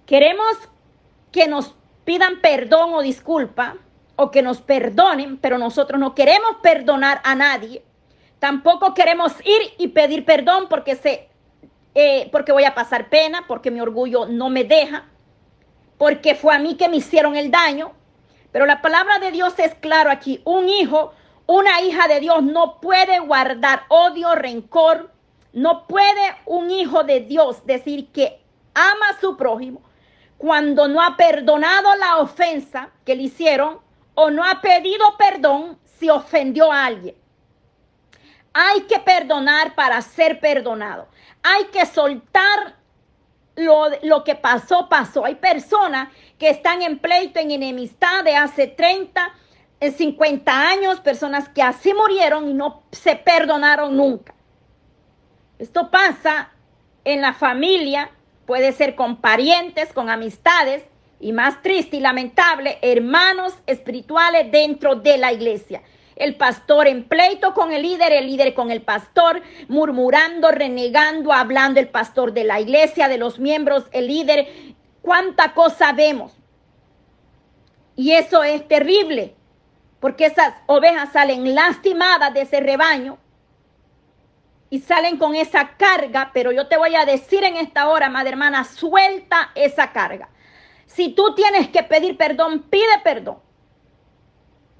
Queremos 0.05 0.57
que 1.31 1.47
nos 1.47 1.75
pidan 2.05 2.41
perdón 2.41 2.93
o 2.93 3.01
disculpa 3.01 3.77
o 4.15 4.31
que 4.31 4.41
nos 4.41 4.61
perdonen, 4.61 5.37
pero 5.37 5.57
nosotros 5.57 5.99
no 5.99 6.15
queremos 6.15 6.57
perdonar 6.61 7.21
a 7.23 7.35
nadie 7.35 7.83
Tampoco 8.41 8.95
queremos 8.95 9.33
ir 9.45 9.75
y 9.77 9.89
pedir 9.89 10.25
perdón 10.25 10.65
porque 10.67 10.95
sé, 10.95 11.29
eh, 11.93 12.27
porque 12.31 12.51
voy 12.51 12.63
a 12.63 12.73
pasar 12.73 13.07
pena, 13.07 13.45
porque 13.47 13.69
mi 13.69 13.79
orgullo 13.81 14.25
no 14.25 14.49
me 14.49 14.63
deja, 14.63 15.05
porque 15.99 16.33
fue 16.33 16.55
a 16.55 16.57
mí 16.57 16.73
que 16.73 16.89
me 16.89 16.97
hicieron 16.97 17.35
el 17.35 17.51
daño. 17.51 17.91
Pero 18.51 18.65
la 18.65 18.81
palabra 18.81 19.19
de 19.19 19.29
Dios 19.29 19.53
es 19.59 19.75
claro 19.75 20.09
aquí. 20.09 20.41
Un 20.43 20.69
hijo, 20.69 21.13
una 21.47 21.81
hija 21.81 22.07
de 22.07 22.19
Dios 22.19 22.43
no 22.43 22.79
puede 22.79 23.19
guardar 23.19 23.83
odio, 23.89 24.35
rencor. 24.35 25.11
No 25.53 25.85
puede 25.85 26.35
un 26.45 26.71
hijo 26.71 27.03
de 27.03 27.21
Dios 27.21 27.65
decir 27.65 28.07
que 28.11 28.41
ama 28.73 29.09
a 29.09 29.19
su 29.19 29.35
prójimo 29.35 29.81
cuando 30.37 30.87
no 30.87 31.01
ha 31.01 31.17
perdonado 31.17 31.95
la 31.97 32.17
ofensa 32.17 32.89
que 33.05 33.15
le 33.15 33.23
hicieron 33.23 33.79
o 34.15 34.31
no 34.31 34.43
ha 34.43 34.61
pedido 34.61 35.17
perdón 35.17 35.77
si 35.83 36.09
ofendió 36.09 36.71
a 36.71 36.85
alguien. 36.85 37.15
Hay 38.53 38.81
que 38.81 38.99
perdonar 38.99 39.75
para 39.75 40.01
ser 40.01 40.39
perdonado. 40.39 41.07
Hay 41.43 41.65
que 41.65 41.85
soltar 41.85 42.75
lo, 43.55 43.89
lo, 44.03 44.23
que 44.23 44.35
pasó, 44.35 44.89
pasó. 44.89 45.25
Hay 45.25 45.35
personas 45.35 46.09
que 46.37 46.49
están 46.49 46.81
en 46.81 46.99
pleito, 46.99 47.39
en 47.39 47.51
enemistad 47.51 48.23
de 48.23 48.35
hace 48.35 48.67
30, 48.67 49.33
50 49.81 50.51
eh, 50.51 50.55
años, 50.55 50.99
personas 50.99 51.49
que 51.49 51.61
así 51.61 51.93
murieron 51.93 52.47
y 52.49 52.53
no 52.53 52.83
se 52.91 53.15
perdonaron 53.15 53.97
nunca. 53.97 54.33
Esto 55.59 55.89
pasa 55.89 56.51
en 57.03 57.21
la 57.21 57.33
familia, 57.33 58.11
puede 58.45 58.71
ser 58.71 58.95
con 58.95 59.17
parientes, 59.17 59.93
con 59.93 60.09
amistades 60.09 60.83
y 61.19 61.33
más 61.33 61.61
triste 61.61 61.97
y 61.97 61.99
lamentable, 61.99 62.77
hermanos 62.81 63.53
espirituales 63.65 64.51
dentro 64.51 64.95
de 64.95 65.17
la 65.17 65.33
iglesia 65.33 65.81
el 66.21 66.35
pastor 66.35 66.87
en 66.87 67.03
pleito 67.05 67.55
con 67.55 67.71
el 67.71 67.81
líder, 67.81 68.13
el 68.13 68.27
líder 68.27 68.53
con 68.53 68.69
el 68.69 68.83
pastor, 68.83 69.41
murmurando, 69.67 70.51
renegando, 70.51 71.33
hablando 71.33 71.79
el 71.79 71.87
pastor 71.87 72.31
de 72.33 72.43
la 72.43 72.59
iglesia, 72.59 73.07
de 73.07 73.17
los 73.17 73.39
miembros, 73.39 73.85
el 73.91 74.07
líder. 74.07 74.47
Cuánta 75.01 75.55
cosa 75.55 75.93
vemos. 75.93 76.33
Y 77.95 78.11
eso 78.11 78.43
es 78.43 78.67
terrible, 78.67 79.35
porque 80.01 80.25
esas 80.25 80.55
ovejas 80.65 81.13
salen 81.13 81.55
lastimadas 81.55 82.33
de 82.33 82.41
ese 82.41 82.59
rebaño 82.59 83.19
y 84.71 84.79
salen 84.79 85.17
con 85.17 85.35
esa 85.35 85.77
carga, 85.77 86.31
pero 86.33 86.51
yo 86.51 86.67
te 86.67 86.75
voy 86.75 86.95
a 86.95 87.05
decir 87.05 87.43
en 87.43 87.55
esta 87.55 87.87
hora, 87.87 88.09
madre 88.09 88.31
hermana, 88.31 88.63
suelta 88.63 89.51
esa 89.53 89.91
carga. 89.91 90.29
Si 90.87 91.09
tú 91.09 91.35
tienes 91.35 91.69
que 91.69 91.83
pedir 91.83 92.17
perdón, 92.17 92.63
pide 92.63 92.99
perdón. 93.03 93.37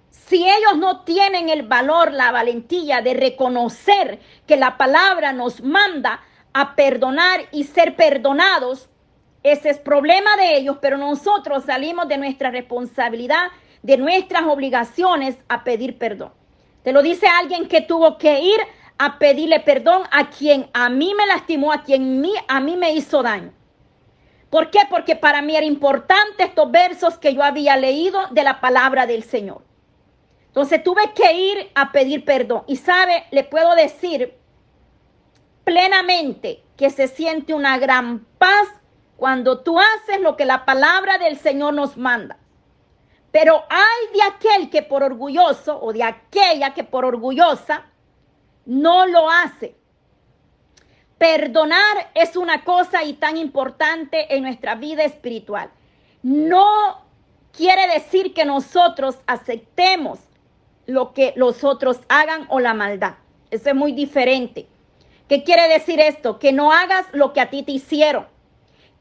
Si 0.10 0.44
ellos 0.44 0.78
no 0.78 1.04
tienen 1.04 1.50
el 1.50 1.64
valor, 1.64 2.12
la 2.12 2.32
valentía 2.32 3.02
de 3.02 3.14
reconocer 3.14 4.20
que 4.48 4.58
la 4.58 4.76
palabra 4.78 5.34
nos 5.34 5.62
manda 5.62 6.22
a 6.54 6.76
perdonar 6.76 7.42
y 7.52 7.66
ser 7.66 7.96
perdonados, 7.96 8.90
ese 9.44 9.70
es 9.70 9.78
problema 9.78 10.36
de 10.38 10.58
ellos, 10.58 10.78
pero 10.82 10.98
nosotros 10.98 11.66
salimos 11.66 12.08
de 12.08 12.18
nuestra 12.18 12.50
responsabilidad, 12.50 13.48
de 13.84 13.98
nuestras 13.98 14.44
obligaciones 14.44 15.38
a 15.48 15.64
pedir 15.64 15.98
perdón. 15.98 16.32
Te 16.84 16.92
lo 16.92 17.02
dice 17.02 17.28
alguien 17.28 17.68
que 17.68 17.82
tuvo 17.82 18.18
que 18.18 18.40
ir 18.40 18.60
a 18.98 19.18
pedirle 19.18 19.60
perdón 19.60 20.04
a 20.12 20.30
quien 20.30 20.70
a 20.74 20.90
mí 20.90 21.14
me 21.16 21.26
lastimó, 21.26 21.72
a 21.72 21.84
quien 21.84 22.24
a 22.48 22.60
mí 22.60 22.76
me 22.78 22.94
hizo 22.94 23.24
daño. 23.24 23.52
¿Por 24.50 24.70
qué? 24.70 24.80
Porque 24.90 25.16
para 25.16 25.42
mí 25.42 25.56
era 25.56 25.66
importante 25.66 26.44
estos 26.44 26.70
versos 26.70 27.18
que 27.18 27.34
yo 27.34 27.42
había 27.42 27.78
leído 27.78 28.20
de 28.32 28.44
la 28.44 28.60
palabra 28.60 29.08
del 29.08 29.24
Señor. 29.24 29.64
Entonces 30.48 30.84
tuve 30.84 31.14
que 31.16 31.34
ir 31.34 31.72
a 31.74 31.92
pedir 31.94 32.26
perdón. 32.26 32.64
Y 32.68 32.76
sabe, 32.76 33.24
le 33.32 33.46
puedo 33.46 33.74
decir 33.74 34.36
plenamente 35.64 36.64
que 36.76 36.90
se 36.90 37.08
siente 37.08 37.54
una 37.54 37.78
gran 37.78 38.26
paz 38.38 38.68
cuando 39.16 39.60
tú 39.60 39.80
haces 39.80 40.20
lo 40.20 40.36
que 40.36 40.46
la 40.46 40.66
palabra 40.66 41.18
del 41.18 41.38
Señor 41.38 41.74
nos 41.74 41.96
manda. 41.96 42.38
Pero 43.32 43.64
hay 43.70 44.14
de 44.14 44.24
aquel 44.24 44.70
que 44.70 44.84
por 44.84 45.04
orgulloso 45.04 45.80
o 45.82 45.94
de 45.94 46.04
aquella 46.04 46.74
que 46.74 46.84
por 46.84 47.06
orgullosa 47.06 47.86
no 48.66 49.08
lo 49.08 49.30
hace. 49.30 49.76
Perdonar 51.18 52.12
es 52.14 52.36
una 52.36 52.64
cosa 52.64 53.04
y 53.04 53.14
tan 53.14 53.38
importante 53.38 54.36
en 54.36 54.44
nuestra 54.44 54.76
vida 54.76 55.04
espiritual. 55.04 55.70
No 56.24 57.06
quiere 57.56 57.88
decir 57.88 58.34
que 58.34 58.44
nosotros 58.44 59.18
aceptemos 59.28 60.20
lo 60.88 61.14
que 61.14 61.34
los 61.36 61.64
otros 61.64 62.00
hagan 62.10 62.46
o 62.50 62.60
la 62.60 62.74
maldad. 62.74 63.14
Eso 63.50 63.70
es 63.70 63.76
muy 63.76 63.92
diferente. 63.92 64.68
¿Qué 65.30 65.44
quiere 65.44 65.68
decir 65.68 66.00
esto? 66.00 66.40
Que 66.40 66.52
no 66.52 66.72
hagas 66.72 67.06
lo 67.14 67.34
que 67.34 67.40
a 67.40 67.50
ti 67.50 67.64
te 67.64 67.72
hicieron. 67.72 68.28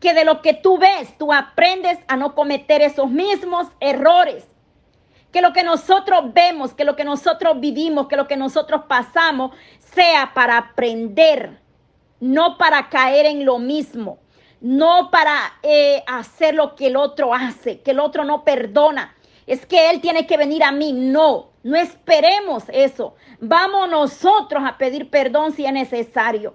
Que 0.01 0.15
de 0.15 0.25
lo 0.25 0.43
que 0.43 0.55
tú 0.55 0.79
ves, 0.79 1.17
tú 1.19 1.33
aprendes 1.33 1.99
a 2.09 2.17
no 2.17 2.35
cometer 2.35 2.83
esos 2.83 3.11
mismos 3.11 3.69
errores. 3.81 4.47
Que 5.31 5.43
lo 5.43 5.53
que 5.53 5.63
nosotros 5.63 6.33
vemos, 6.33 6.75
que 6.75 6.85
lo 6.85 6.97
que 6.97 7.05
nosotros 7.05 7.61
vivimos, 7.61 8.09
que 8.09 8.17
lo 8.17 8.27
que 8.27 8.37
nosotros 8.37 8.83
pasamos, 8.89 9.55
sea 9.79 10.33
para 10.35 10.57
aprender, 10.57 11.61
no 12.19 12.59
para 12.59 12.89
caer 12.89 13.27
en 13.27 13.45
lo 13.45 13.59
mismo, 13.59 14.19
no 14.61 15.11
para 15.11 15.55
eh, 15.63 16.03
hacer 16.07 16.55
lo 16.55 16.75
que 16.75 16.89
el 16.89 16.97
otro 16.97 17.33
hace, 17.33 17.81
que 17.81 17.93
el 17.93 18.01
otro 18.01 18.25
no 18.25 18.45
perdona. 18.45 19.15
Es 19.47 19.67
que 19.67 19.91
él 19.91 20.01
tiene 20.01 20.27
que 20.27 20.37
venir 20.37 20.63
a 20.63 20.71
mí. 20.71 20.93
No, 20.93 21.51
no 21.63 21.77
esperemos 21.77 22.65
eso. 22.69 23.15
Vamos 23.41 23.89
nosotros 23.89 24.63
a 24.65 24.79
pedir 24.79 25.11
perdón 25.11 25.53
si 25.53 25.67
es 25.67 25.73
necesario. 25.73 26.55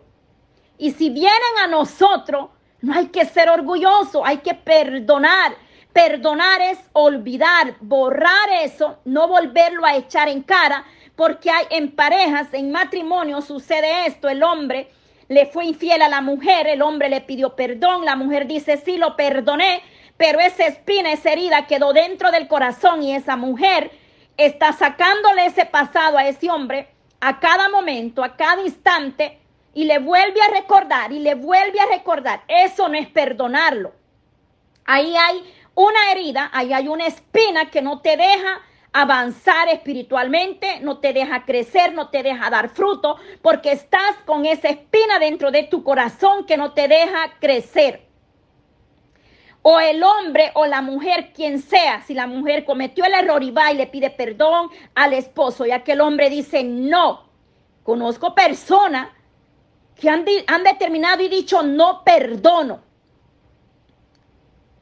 Y 0.78 0.92
si 0.92 1.10
vienen 1.10 1.58
a 1.64 1.68
nosotros, 1.68 2.50
no 2.86 2.94
hay 2.94 3.08
que 3.08 3.26
ser 3.26 3.50
orgulloso, 3.50 4.24
hay 4.24 4.38
que 4.38 4.54
perdonar. 4.54 5.56
Perdonar 5.92 6.62
es 6.62 6.78
olvidar, 6.94 7.76
borrar 7.80 8.48
eso, 8.62 9.00
no 9.06 9.28
volverlo 9.28 9.84
a 9.86 9.96
echar 9.96 10.30
en 10.30 10.44
cara, 10.44 10.86
porque 11.16 11.50
hay 11.50 11.66
en 11.72 11.96
parejas, 11.96 12.54
en 12.54 12.72
matrimonio 12.72 13.42
sucede 13.42 14.06
esto, 14.06 14.30
el 14.30 14.44
hombre 14.44 14.90
le 15.30 15.48
fue 15.48 15.66
infiel 15.66 16.04
a 16.04 16.10
la 16.10 16.22
mujer, 16.22 16.68
el 16.68 16.84
hombre 16.84 17.10
le 17.10 17.22
pidió 17.22 17.56
perdón, 17.56 18.06
la 18.06 18.16
mujer 18.16 18.46
dice, 18.46 18.78
sí, 18.78 18.98
lo 18.98 19.16
perdoné, 19.16 19.82
pero 20.16 20.40
esa 20.40 20.68
espina, 20.68 21.12
esa 21.12 21.32
herida 21.32 21.66
quedó 21.66 21.92
dentro 21.92 22.30
del 22.30 22.48
corazón 22.48 23.02
y 23.02 23.16
esa 23.16 23.36
mujer 23.36 23.90
está 24.38 24.74
sacándole 24.74 25.48
ese 25.48 25.66
pasado 25.66 26.20
a 26.20 26.28
ese 26.28 26.52
hombre 26.52 26.90
a 27.20 27.40
cada 27.40 27.68
momento, 27.68 28.24
a 28.24 28.36
cada 28.36 28.62
instante, 28.62 29.40
y 29.76 29.84
le 29.84 30.00
vuelve 30.00 30.42
a 30.42 30.60
recordar 30.60 31.12
y 31.12 31.20
le 31.20 31.36
vuelve 31.36 31.80
a 31.80 31.86
recordar. 31.86 32.44
Eso 32.48 32.90
no 32.90 32.98
es 32.98 33.08
perdonarlo. 33.08 33.94
Ahí 34.86 35.16
hay 35.16 35.44
una 35.76 36.12
herida, 36.12 36.50
ahí 36.52 36.74
hay 36.74 36.88
una 36.88 37.06
espina 37.06 37.70
que 37.70 37.84
no 37.84 38.02
te 38.02 38.18
deja 38.18 38.62
avanzar 38.94 39.68
espiritualmente, 39.68 40.80
no 40.80 41.00
te 41.00 41.12
deja 41.12 41.44
crecer, 41.46 41.94
no 41.94 42.10
te 42.10 42.24
deja 42.24 42.50
dar 42.50 42.70
fruto, 42.70 43.18
porque 43.42 43.74
estás 43.74 44.16
con 44.26 44.46
esa 44.46 44.70
espina 44.70 45.20
dentro 45.20 45.52
de 45.52 45.64
tu 45.64 45.84
corazón 45.84 46.46
que 46.46 46.56
no 46.56 46.72
te 46.72 46.88
deja 46.88 47.34
crecer 47.40 48.06
o 49.68 49.80
el 49.80 50.04
hombre 50.04 50.52
o 50.54 50.68
la 50.68 50.84
mujer, 50.84 51.34
quien 51.34 51.60
sea, 51.60 52.04
si 52.04 52.14
la 52.14 52.28
mujer 52.28 52.66
cometió 52.66 53.04
el 53.04 53.16
error 53.16 53.42
y 53.42 53.50
va 53.50 53.72
y 53.72 53.76
le 53.78 53.88
pide 53.88 54.12
perdón 54.12 54.70
al 54.94 55.14
esposo 55.14 55.66
y 55.66 55.72
aquel 55.72 56.02
hombre 56.02 56.30
dice 56.30 56.64
no. 56.64 57.32
Conozco 57.82 58.36
personas 58.36 59.08
que 60.00 60.10
han, 60.10 60.26
han 60.48 60.64
determinado 60.64 61.24
y 61.24 61.30
dicho 61.30 61.64
no 61.64 62.04
perdono. 62.04 62.82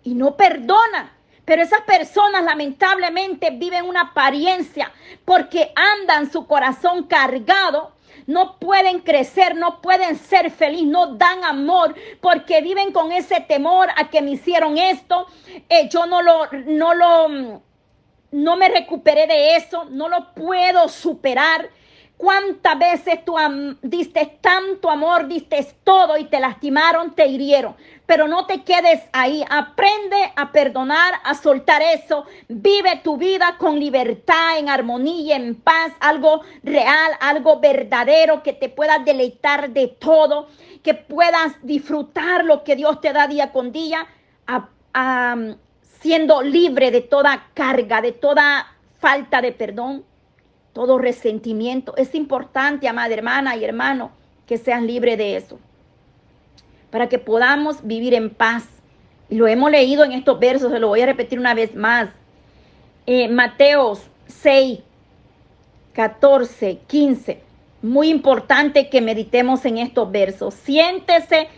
Y 0.03 0.15
no 0.15 0.35
perdonan. 0.35 1.11
Pero 1.45 1.61
esas 1.61 1.81
personas 1.81 2.43
lamentablemente 2.43 3.49
viven 3.51 3.85
una 3.85 4.01
apariencia 4.01 4.91
porque 5.25 5.73
andan 5.75 6.31
su 6.31 6.47
corazón 6.47 7.03
cargado 7.03 7.93
no 8.27 8.57
pueden 8.59 8.99
crecer, 8.99 9.55
no 9.55 9.81
pueden 9.81 10.17
ser 10.17 10.51
felices, 10.51 10.87
no 10.87 11.15
dan 11.15 11.43
amor 11.43 11.95
porque 12.21 12.61
viven 12.61 12.91
con 12.91 13.11
ese 13.11 13.41
temor 13.41 13.89
a 13.95 14.09
que 14.09 14.21
me 14.21 14.31
hicieron 14.31 14.77
esto, 14.77 15.27
eh, 15.69 15.89
yo 15.89 16.05
no 16.05 16.21
lo, 16.21 16.47
no 16.65 16.93
lo, 16.93 17.61
no 18.31 18.55
me 18.55 18.69
recuperé 18.69 19.27
de 19.27 19.55
eso, 19.55 19.85
no 19.89 20.07
lo 20.09 20.33
puedo 20.33 20.87
superar. 20.87 21.69
¿Cuántas 22.23 22.79
veces 22.79 23.25
tú 23.25 23.35
diste 23.81 24.37
tanto 24.39 24.89
amor, 24.89 25.27
diste 25.27 25.61
todo 25.83 26.17
y 26.17 26.23
te 26.23 26.39
lastimaron, 26.39 27.13
te 27.13 27.27
hirieron? 27.27 27.75
Pero 28.05 28.29
no 28.29 28.45
te 28.45 28.63
quedes 28.63 29.01
ahí. 29.11 29.43
Aprende 29.49 30.31
a 30.37 30.53
perdonar, 30.53 31.15
a 31.25 31.35
soltar 31.35 31.81
eso. 31.81 32.25
Vive 32.47 33.01
tu 33.03 33.17
vida 33.17 33.57
con 33.57 33.77
libertad, 33.77 34.57
en 34.57 34.69
armonía, 34.69 35.35
en 35.35 35.55
paz. 35.55 35.91
Algo 35.99 36.43
real, 36.63 37.11
algo 37.19 37.59
verdadero 37.59 38.41
que 38.41 38.53
te 38.53 38.69
pueda 38.69 38.99
deleitar 38.99 39.71
de 39.71 39.89
todo. 39.89 40.47
Que 40.81 40.93
puedas 40.93 41.57
disfrutar 41.61 42.45
lo 42.45 42.63
que 42.63 42.77
Dios 42.77 43.01
te 43.01 43.11
da 43.11 43.27
día 43.27 43.51
con 43.51 43.73
día. 43.73 44.07
siendo 45.99 46.41
libre 46.41 46.89
de 46.89 47.01
toda 47.01 47.49
carga, 47.53 47.99
de 47.99 48.13
toda 48.13 48.77
falta 48.97 49.41
de 49.41 49.51
perdón 49.51 50.05
todo 50.73 50.97
resentimiento. 50.97 51.95
Es 51.95 52.15
importante, 52.15 52.87
amada 52.87 53.13
hermana 53.13 53.55
y 53.55 53.63
hermano, 53.63 54.11
que 54.47 54.57
sean 54.57 54.87
libres 54.87 55.17
de 55.17 55.37
eso, 55.37 55.59
para 56.91 57.07
que 57.07 57.19
podamos 57.19 57.85
vivir 57.85 58.13
en 58.13 58.29
paz. 58.29 58.67
Y 59.29 59.35
lo 59.35 59.47
hemos 59.47 59.71
leído 59.71 60.03
en 60.03 60.11
estos 60.11 60.39
versos, 60.39 60.71
se 60.71 60.79
lo 60.79 60.89
voy 60.89 61.01
a 61.01 61.05
repetir 61.05 61.39
una 61.39 61.53
vez 61.53 61.75
más. 61.75 62.09
Eh, 63.05 63.29
Mateos 63.29 64.01
6, 64.27 64.79
14, 65.93 66.79
15. 66.87 67.41
Muy 67.81 68.09
importante 68.09 68.89
que 68.89 69.01
meditemos 69.01 69.65
en 69.65 69.77
estos 69.77 70.11
versos. 70.11 70.53
Siéntese 70.53 71.49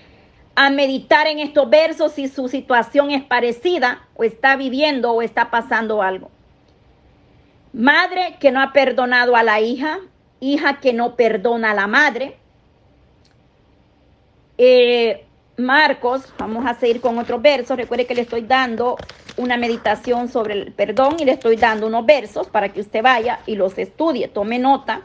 a 0.55 0.69
meditar 0.69 1.27
en 1.27 1.39
estos 1.39 1.69
versos 1.69 2.13
si 2.13 2.27
su 2.27 2.47
situación 2.47 3.11
es 3.11 3.23
parecida 3.23 4.07
o 4.15 4.23
está 4.23 4.55
viviendo 4.55 5.11
o 5.11 5.21
está 5.21 5.51
pasando 5.51 6.01
algo. 6.01 6.31
Madre 7.75 8.37
que 8.39 8.53
no 8.53 8.61
ha 8.61 8.71
perdonado 8.71 9.35
a 9.35 9.43
la 9.43 9.59
hija, 9.59 9.99
hija 10.39 10.79
que 10.79 10.93
no 10.93 11.17
perdona 11.17 11.71
a 11.71 11.73
la 11.73 11.87
madre. 11.87 12.37
Eh, 14.57 15.25
Marcos, 15.57 16.21
vamos 16.37 16.65
a 16.65 16.75
seguir 16.75 17.01
con 17.01 17.19
otros 17.19 17.41
versos. 17.41 17.75
Recuerde 17.75 18.05
que 18.05 18.15
le 18.15 18.21
estoy 18.21 18.43
dando 18.43 18.95
una 19.35 19.57
meditación 19.57 20.29
sobre 20.29 20.53
el 20.53 20.71
perdón 20.71 21.17
y 21.19 21.25
le 21.25 21.33
estoy 21.33 21.57
dando 21.57 21.87
unos 21.87 22.05
versos 22.05 22.47
para 22.47 22.69
que 22.69 22.79
usted 22.79 23.03
vaya 23.03 23.41
y 23.45 23.55
los 23.55 23.77
estudie, 23.77 24.29
tome 24.29 24.57
nota, 24.57 25.01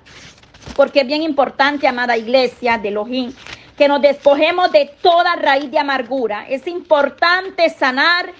porque 0.76 1.00
es 1.00 1.08
bien 1.08 1.22
importante, 1.22 1.88
amada 1.88 2.16
iglesia 2.16 2.78
de 2.78 2.90
Elohim, 2.90 3.32
que 3.76 3.88
nos 3.88 4.00
despojemos 4.00 4.70
de 4.70 4.92
toda 5.02 5.34
raíz 5.34 5.72
de 5.72 5.80
amargura. 5.80 6.46
Es 6.48 6.68
importante 6.68 7.68
sanar 7.68 8.32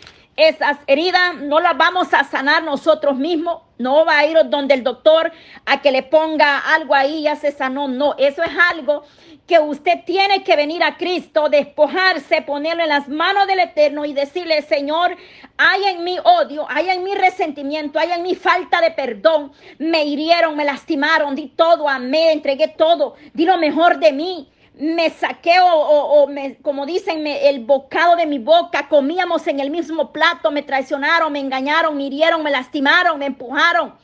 esas 0.49 0.79
heridas 0.87 1.37
no 1.37 1.61
las 1.61 1.77
vamos 1.77 2.13
a 2.15 2.25
sanar 2.25 2.63
nosotros 2.63 3.17
mismos. 3.17 3.63
No 3.79 4.05
va 4.05 4.19
a 4.19 4.27
ir 4.27 4.37
donde 4.47 4.75
el 4.75 4.83
doctor 4.83 5.33
a 5.65 5.81
que 5.81 5.91
le 5.91 6.03
ponga 6.03 6.59
algo 6.59 6.95
ahí 6.95 7.23
ya 7.23 7.37
se 7.37 7.53
sanó. 7.53 7.89
No, 7.89 8.15
eso 8.19 8.43
es 8.43 8.51
algo 8.71 9.05
que 9.47 9.59
usted 9.59 10.05
tiene 10.05 10.45
que 10.45 10.55
venir 10.55 10.83
a 10.83 10.97
Cristo, 10.97 11.49
despojarse, 11.49 12.43
ponerlo 12.43 12.83
en 12.83 12.91
las 12.91 13.09
manos 13.09 13.47
del 13.47 13.61
Eterno 13.61 14.05
y 14.05 14.13
decirle, 14.13 14.63
Señor, 14.63 15.17
hay 15.57 15.85
en 15.85 16.05
mí 16.05 16.19
odio, 16.23 16.67
hay 16.69 16.91
en 16.91 17.03
mí 17.03 17.15
resentimiento, 17.15 17.99
hay 17.99 18.13
en 18.13 18.23
mí 18.23 18.35
falta 18.35 18.81
de 18.81 18.91
perdón. 18.91 19.53
Me 19.79 20.05
hirieron, 20.05 20.57
me 20.57 20.65
lastimaron, 20.65 21.35
di 21.35 21.49
todo, 21.49 21.89
amé, 21.89 22.33
entregué 22.33 22.69
todo, 22.69 23.15
di 23.33 23.45
lo 23.45 23.57
mejor 23.59 23.99
de 23.99 24.13
mí 24.13 24.51
me 24.81 25.11
saqué 25.11 25.57
o, 25.63 26.27
me, 26.27 26.57
como 26.57 26.87
dicen, 26.87 27.27
el 27.27 27.61
bocado 27.61 28.17
de 28.17 28.25
mi 28.25 28.39
boca, 28.39 28.89
comíamos 28.89 29.47
en 29.47 29.61
el 29.61 29.71
mismo 29.71 30.11
plato, 30.11 30.51
me 30.51 30.63
traicionaron, 30.63 31.33
me 31.33 31.39
engañaron, 31.39 31.97
me 31.97 32.05
hirieron, 32.05 32.43
me 32.43 32.51
lastimaron, 32.51 33.19
me 33.19 33.27
empujaron. 33.27 33.95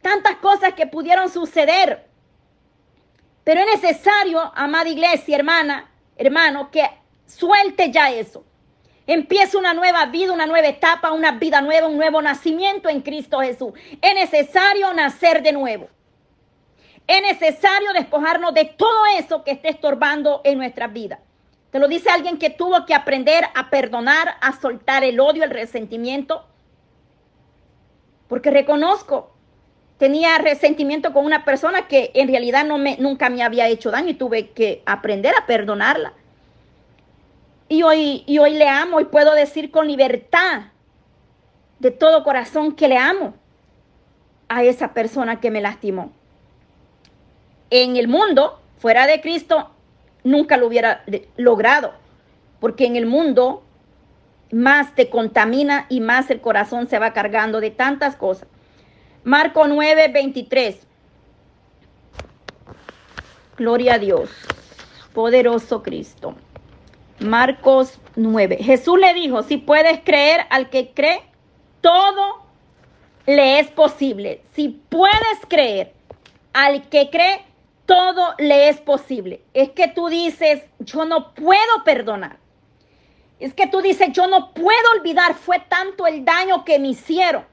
Tantas 0.00 0.36
cosas 0.36 0.74
que 0.74 0.86
pudieron 0.86 1.28
suceder. 1.30 2.06
Pero 3.42 3.60
es 3.60 3.82
necesario, 3.82 4.52
amada 4.54 4.88
iglesia, 4.88 5.36
hermana, 5.36 5.90
hermano, 6.16 6.70
que 6.70 6.88
suelte 7.26 7.90
ya 7.90 8.10
eso. 8.10 8.44
Empieza 9.08 9.58
una 9.58 9.74
nueva 9.74 10.06
vida, 10.06 10.32
una 10.32 10.46
nueva 10.46 10.68
etapa, 10.68 11.10
una 11.10 11.32
vida 11.32 11.60
nueva, 11.60 11.88
un 11.88 11.96
nuevo 11.96 12.22
nacimiento 12.22 12.88
en 12.88 13.00
Cristo 13.00 13.40
Jesús. 13.40 13.72
Es 14.00 14.14
necesario 14.14 14.94
nacer 14.94 15.42
de 15.42 15.52
nuevo. 15.52 15.88
Es 17.10 17.22
necesario 17.22 17.92
despojarnos 17.92 18.54
de 18.54 18.66
todo 18.66 19.04
eso 19.18 19.42
que 19.42 19.50
esté 19.50 19.70
estorbando 19.70 20.42
en 20.44 20.58
nuestra 20.58 20.86
vida. 20.86 21.18
Te 21.72 21.80
lo 21.80 21.88
dice 21.88 22.08
alguien 22.08 22.38
que 22.38 22.50
tuvo 22.50 22.86
que 22.86 22.94
aprender 22.94 23.46
a 23.56 23.68
perdonar, 23.68 24.36
a 24.40 24.52
soltar 24.60 25.02
el 25.02 25.18
odio, 25.18 25.42
el 25.42 25.50
resentimiento. 25.50 26.44
Porque 28.28 28.52
reconozco, 28.52 29.32
tenía 29.98 30.38
resentimiento 30.38 31.12
con 31.12 31.24
una 31.24 31.44
persona 31.44 31.88
que 31.88 32.12
en 32.14 32.28
realidad 32.28 32.64
no 32.64 32.78
me, 32.78 32.96
nunca 32.98 33.28
me 33.28 33.42
había 33.42 33.66
hecho 33.66 33.90
daño 33.90 34.10
y 34.10 34.14
tuve 34.14 34.50
que 34.50 34.80
aprender 34.86 35.34
a 35.36 35.46
perdonarla. 35.46 36.12
Y 37.68 37.82
hoy, 37.82 38.22
y 38.24 38.38
hoy 38.38 38.54
le 38.54 38.68
amo 38.68 39.00
y 39.00 39.06
puedo 39.06 39.34
decir 39.34 39.72
con 39.72 39.88
libertad 39.88 40.66
de 41.80 41.90
todo 41.90 42.22
corazón 42.22 42.76
que 42.76 42.86
le 42.86 42.98
amo 42.98 43.34
a 44.48 44.62
esa 44.62 44.94
persona 44.94 45.40
que 45.40 45.50
me 45.50 45.60
lastimó 45.60 46.12
en 47.70 47.96
el 47.96 48.08
mundo, 48.08 48.60
fuera 48.78 49.06
de 49.06 49.20
Cristo, 49.20 49.70
nunca 50.24 50.56
lo 50.56 50.66
hubiera 50.66 51.04
logrado, 51.36 51.94
porque 52.60 52.86
en 52.86 52.96
el 52.96 53.06
mundo 53.06 53.62
más 54.52 54.94
te 54.94 55.08
contamina 55.08 55.86
y 55.88 56.00
más 56.00 56.30
el 56.30 56.40
corazón 56.40 56.88
se 56.88 56.98
va 56.98 57.12
cargando 57.12 57.60
de 57.60 57.70
tantas 57.70 58.16
cosas. 58.16 58.48
Marco 59.22 59.66
9, 59.66 60.08
23. 60.08 60.86
Gloria 63.56 63.94
a 63.94 63.98
Dios, 63.98 64.30
poderoso 65.12 65.82
Cristo. 65.82 66.34
Marcos 67.20 68.00
9. 68.16 68.56
Jesús 68.62 68.98
le 68.98 69.12
dijo, 69.12 69.42
si 69.42 69.58
puedes 69.58 70.00
creer 70.00 70.46
al 70.48 70.70
que 70.70 70.92
cree, 70.94 71.22
todo 71.82 72.42
le 73.26 73.60
es 73.60 73.68
posible. 73.68 74.42
Si 74.52 74.68
puedes 74.68 75.38
creer 75.48 75.92
al 76.54 76.88
que 76.88 77.10
cree, 77.10 77.44
todo 77.90 78.36
le 78.38 78.68
es 78.68 78.80
posible. 78.80 79.42
Es 79.52 79.70
que 79.70 79.88
tú 79.88 80.08
dices, 80.08 80.62
yo 80.78 81.04
no 81.06 81.34
puedo 81.34 81.82
perdonar. 81.84 82.38
Es 83.40 83.52
que 83.52 83.66
tú 83.66 83.82
dices, 83.82 84.12
yo 84.12 84.28
no 84.28 84.54
puedo 84.54 84.92
olvidar, 84.96 85.34
fue 85.34 85.58
tanto 85.68 86.06
el 86.06 86.24
daño 86.24 86.64
que 86.64 86.78
me 86.78 86.86
hicieron. 86.86 87.44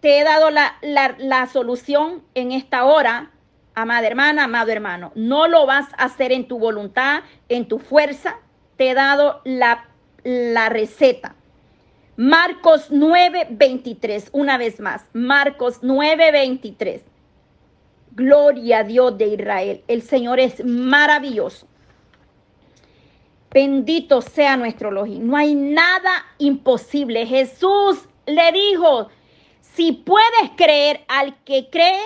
Te 0.00 0.18
he 0.18 0.24
dado 0.24 0.48
la, 0.48 0.78
la, 0.80 1.46
solución 1.48 2.22
en 2.34 2.52
esta 2.52 2.86
hora, 2.86 3.32
amada 3.74 4.06
hermana, 4.06 4.44
amado 4.44 4.72
hermano. 4.72 5.12
No 5.14 5.46
lo 5.46 5.66
vas 5.66 5.86
a 5.98 6.04
hacer 6.04 6.32
en 6.32 6.48
tu 6.48 6.58
voluntad, 6.58 7.22
en 7.50 7.68
tu 7.68 7.78
fuerza. 7.78 8.38
Te 8.78 8.88
he 8.90 8.94
dado 8.94 9.42
la, 9.44 9.90
la 10.24 10.70
receta. 10.70 11.34
Marcos 12.16 12.90
9:23, 12.90 14.30
una 14.32 14.56
vez 14.56 14.80
más. 14.80 15.04
Marcos 15.12 15.82
9:23. 15.82 17.02
Gloria 18.16 18.78
a 18.78 18.84
Dios 18.84 19.18
de 19.18 19.26
Israel. 19.26 19.84
El 19.88 20.00
Señor 20.00 20.40
es 20.40 20.64
maravilloso. 20.64 21.68
Bendito 23.50 24.22
sea 24.22 24.56
nuestro 24.56 24.88
Elohim. 24.88 25.26
No 25.26 25.36
hay 25.36 25.54
nada 25.54 26.24
imposible. 26.38 27.26
Jesús 27.26 28.08
le 28.24 28.52
dijo, 28.52 29.08
si 29.60 29.92
puedes 29.92 30.50
creer 30.56 31.04
al 31.08 31.36
que 31.44 31.68
cree, 31.68 32.00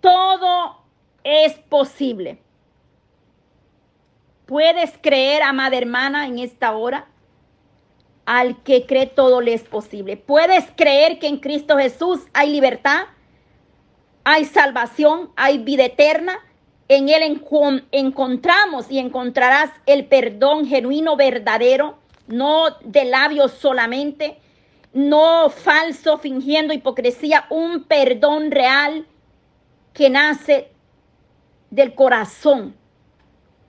todo 0.00 0.76
es 1.24 1.54
posible. 1.54 2.38
¿Puedes 4.46 4.96
creer, 5.02 5.42
amada 5.42 5.76
hermana, 5.76 6.28
en 6.28 6.38
esta 6.38 6.76
hora? 6.76 7.08
Al 8.26 8.62
que 8.62 8.86
cree 8.86 9.06
todo 9.06 9.40
le 9.40 9.54
es 9.54 9.64
posible. 9.64 10.16
¿Puedes 10.16 10.70
creer 10.76 11.18
que 11.18 11.26
en 11.26 11.38
Cristo 11.38 11.76
Jesús 11.76 12.20
hay 12.32 12.50
libertad? 12.50 13.06
Hay 14.30 14.44
salvación, 14.44 15.30
hay 15.34 15.58
vida 15.58 15.86
eterna. 15.86 16.38
En 16.88 17.08
Él 17.08 17.40
encontramos 17.90 18.88
y 18.88 19.00
encontrarás 19.00 19.70
el 19.86 20.06
perdón 20.06 20.66
genuino, 20.66 21.16
verdadero, 21.16 21.98
no 22.28 22.66
de 22.84 23.06
labios 23.06 23.50
solamente, 23.52 24.38
no 24.92 25.50
falso, 25.50 26.18
fingiendo 26.18 26.72
hipocresía, 26.72 27.46
un 27.50 27.84
perdón 27.84 28.52
real 28.52 29.06
que 29.92 30.10
nace 30.10 30.70
del 31.70 31.94
corazón, 31.94 32.76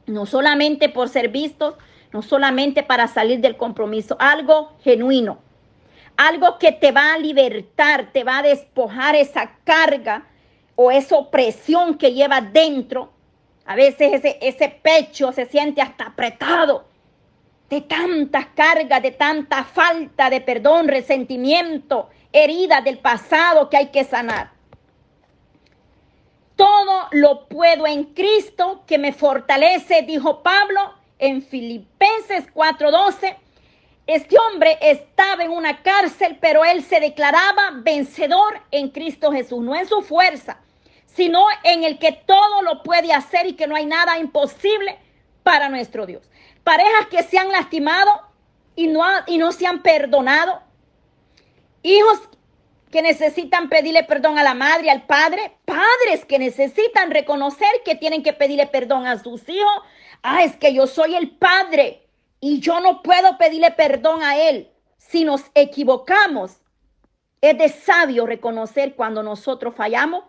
no 0.06 0.28
solamente 0.28 0.90
por 0.90 1.10
ser 1.10 1.30
vistos, 1.30 1.76
no 2.12 2.22
solamente 2.22 2.84
para 2.84 3.08
salir 3.08 3.40
del 3.40 3.58
compromiso, 3.58 4.16
algo 4.20 4.74
genuino, 4.84 5.40
algo 6.18 6.60
que 6.60 6.72
te 6.72 6.92
va 6.92 7.14
a 7.14 7.18
libertar, 7.18 8.12
te 8.12 8.24
va 8.24 8.40
a 8.40 8.44
despojar 8.44 9.16
esa 9.16 9.58
carga 9.64 10.28
o 10.84 10.92
esa 10.92 11.16
opresión 11.16 11.98
que 11.98 12.14
lleva 12.14 12.42
dentro. 12.42 13.12
A 13.66 13.76
veces 13.76 14.14
ese, 14.14 14.38
ese 14.42 14.70
pecho 14.70 15.32
se 15.32 15.46
siente 15.46 15.82
hasta 15.82 16.06
apretado 16.06 16.86
de 17.70 17.82
tantas 17.82 18.48
cargas, 18.48 19.02
de 19.02 19.12
tanta 19.12 19.64
falta 19.64 20.30
de 20.30 20.42
perdón, 20.42 20.90
resentimiento, 20.90 22.10
herida 22.34 22.82
del 22.82 23.00
pasado 23.00 23.70
que 23.70 23.78
hay 23.78 23.88
que 23.88 24.04
sanar. 24.04 24.52
Todo 26.58 27.08
lo 27.12 27.48
puedo 27.48 27.88
en 27.88 28.04
Cristo 28.14 28.84
que 28.86 28.98
me 28.98 29.14
fortalece, 29.14 30.02
dijo 30.02 30.44
Pablo 30.44 30.94
en 31.18 31.42
Filipenses 31.42 32.46
4:12. 32.54 33.38
Este 34.06 34.36
hombre 34.38 34.78
estaba 34.82 35.44
en 35.44 35.52
una 35.52 35.82
cárcel, 35.82 36.38
pero 36.42 36.66
él 36.66 36.84
se 36.84 37.00
declaraba 37.00 37.72
vencedor 37.76 38.60
en 38.72 38.90
Cristo 38.90 39.32
Jesús, 39.32 39.64
no 39.64 39.76
en 39.76 39.88
su 39.88 40.02
fuerza, 40.02 40.60
sino 41.16 41.46
en 41.64 41.84
el 41.84 42.00
que 42.00 42.12
todo 42.12 42.62
lo 42.62 42.84
puede 42.84 43.14
hacer 43.14 43.46
y 43.48 43.54
que 43.54 43.68
no 43.68 43.76
hay 43.76 43.86
nada 43.86 44.18
imposible 44.18 44.98
para 45.44 45.70
nuestro 45.70 46.06
Dios. 46.06 46.30
Parejas 46.64 47.08
que 47.10 47.24
se 47.24 47.38
han 47.38 47.52
lastimado 47.52 48.12
y 48.76 48.88
no, 48.88 49.04
y 49.28 49.38
no 49.38 49.52
se 49.52 49.68
han 49.68 49.82
perdonado. 49.82 50.62
Hijos 51.84 52.22
que 52.92 53.02
necesitan 53.02 53.70
pedirle 53.70 54.04
perdón 54.04 54.38
a 54.38 54.44
la 54.44 54.54
madre, 54.54 54.92
al 54.92 55.06
padre. 55.06 55.58
Padres 55.66 56.26
que 56.28 56.40
necesitan 56.40 57.12
reconocer 57.12 57.70
que 57.84 57.96
tienen 57.96 58.24
que 58.24 58.34
pedirle 58.34 58.68
perdón 58.68 59.08
a 59.08 59.18
sus 59.18 59.48
hijos. 59.50 59.82
Ah, 60.22 60.44
es 60.44 60.56
que 60.58 60.74
yo 60.74 60.88
soy 60.88 61.16
el 61.16 61.32
padre 61.32 62.08
y 62.40 62.60
yo 62.60 62.80
no 62.80 63.02
puedo 63.02 63.38
pedirle 63.38 63.72
perdón 63.72 64.24
a 64.24 64.38
él. 64.38 64.70
Si 64.98 65.24
nos 65.24 65.44
equivocamos, 65.56 66.58
es 67.42 67.58
de 67.58 67.70
sabio 67.70 68.26
reconocer 68.26 68.96
cuando 68.96 69.24
nosotros 69.24 69.74
fallamos 69.76 70.24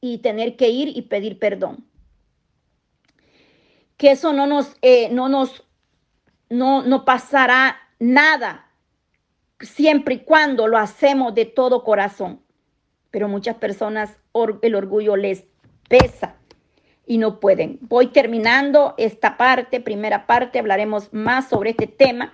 y 0.00 0.18
tener 0.18 0.56
que 0.56 0.68
ir 0.68 0.96
y 0.96 1.02
pedir 1.02 1.38
perdón. 1.38 1.86
Que 3.96 4.10
eso 4.10 4.32
no 4.32 4.46
nos, 4.46 4.76
eh, 4.82 5.08
no 5.10 5.28
nos, 5.28 5.64
no, 6.50 6.82
no 6.82 7.04
pasará 7.04 7.78
nada 7.98 8.70
siempre 9.60 10.16
y 10.16 10.18
cuando 10.20 10.66
lo 10.66 10.78
hacemos 10.78 11.34
de 11.34 11.46
todo 11.46 11.82
corazón. 11.82 12.40
Pero 13.10 13.28
muchas 13.28 13.56
personas 13.56 14.16
el 14.62 14.74
orgullo 14.74 15.16
les 15.16 15.44
pesa 15.88 16.36
y 17.06 17.18
no 17.18 17.40
pueden. 17.40 17.78
Voy 17.82 18.08
terminando 18.08 18.94
esta 18.98 19.36
parte, 19.36 19.80
primera 19.80 20.26
parte, 20.26 20.58
hablaremos 20.58 21.12
más 21.12 21.48
sobre 21.48 21.70
este 21.70 21.86
tema. 21.86 22.32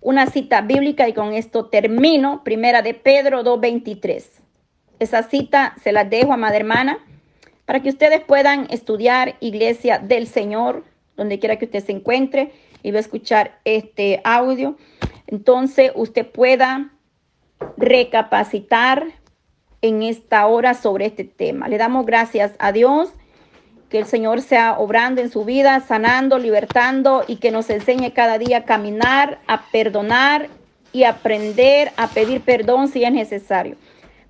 Una 0.00 0.26
cita 0.26 0.62
bíblica 0.62 1.08
y 1.08 1.12
con 1.12 1.34
esto 1.34 1.66
termino, 1.66 2.42
primera 2.44 2.82
de 2.82 2.94
Pedro 2.94 3.42
2.23. 3.44 4.41
Esa 5.02 5.24
cita 5.24 5.74
se 5.82 5.90
la 5.90 6.04
dejo 6.04 6.32
a 6.32 6.36
madre 6.36 6.58
hermana 6.58 7.00
para 7.64 7.80
que 7.82 7.88
ustedes 7.88 8.20
puedan 8.20 8.68
estudiar 8.70 9.34
Iglesia 9.40 9.98
del 9.98 10.28
Señor, 10.28 10.84
donde 11.16 11.40
quiera 11.40 11.56
que 11.56 11.64
usted 11.64 11.84
se 11.84 11.90
encuentre 11.90 12.52
y 12.84 12.92
va 12.92 12.98
a 12.98 13.00
escuchar 13.00 13.58
este 13.64 14.20
audio. 14.22 14.76
Entonces 15.26 15.90
usted 15.96 16.24
pueda 16.24 16.92
recapacitar 17.76 19.08
en 19.80 20.04
esta 20.04 20.46
hora 20.46 20.72
sobre 20.74 21.06
este 21.06 21.24
tema. 21.24 21.66
Le 21.66 21.78
damos 21.78 22.06
gracias 22.06 22.52
a 22.60 22.70
Dios, 22.70 23.12
que 23.88 23.98
el 23.98 24.06
Señor 24.06 24.40
sea 24.40 24.78
obrando 24.78 25.20
en 25.20 25.30
su 25.30 25.44
vida, 25.44 25.80
sanando, 25.80 26.38
libertando 26.38 27.24
y 27.26 27.36
que 27.36 27.50
nos 27.50 27.70
enseñe 27.70 28.12
cada 28.12 28.38
día 28.38 28.58
a 28.58 28.64
caminar, 28.64 29.40
a 29.48 29.66
perdonar 29.72 30.48
y 30.92 31.02
aprender 31.02 31.90
a 31.96 32.06
pedir 32.06 32.42
perdón 32.42 32.86
si 32.86 33.02
es 33.02 33.12
necesario. 33.12 33.76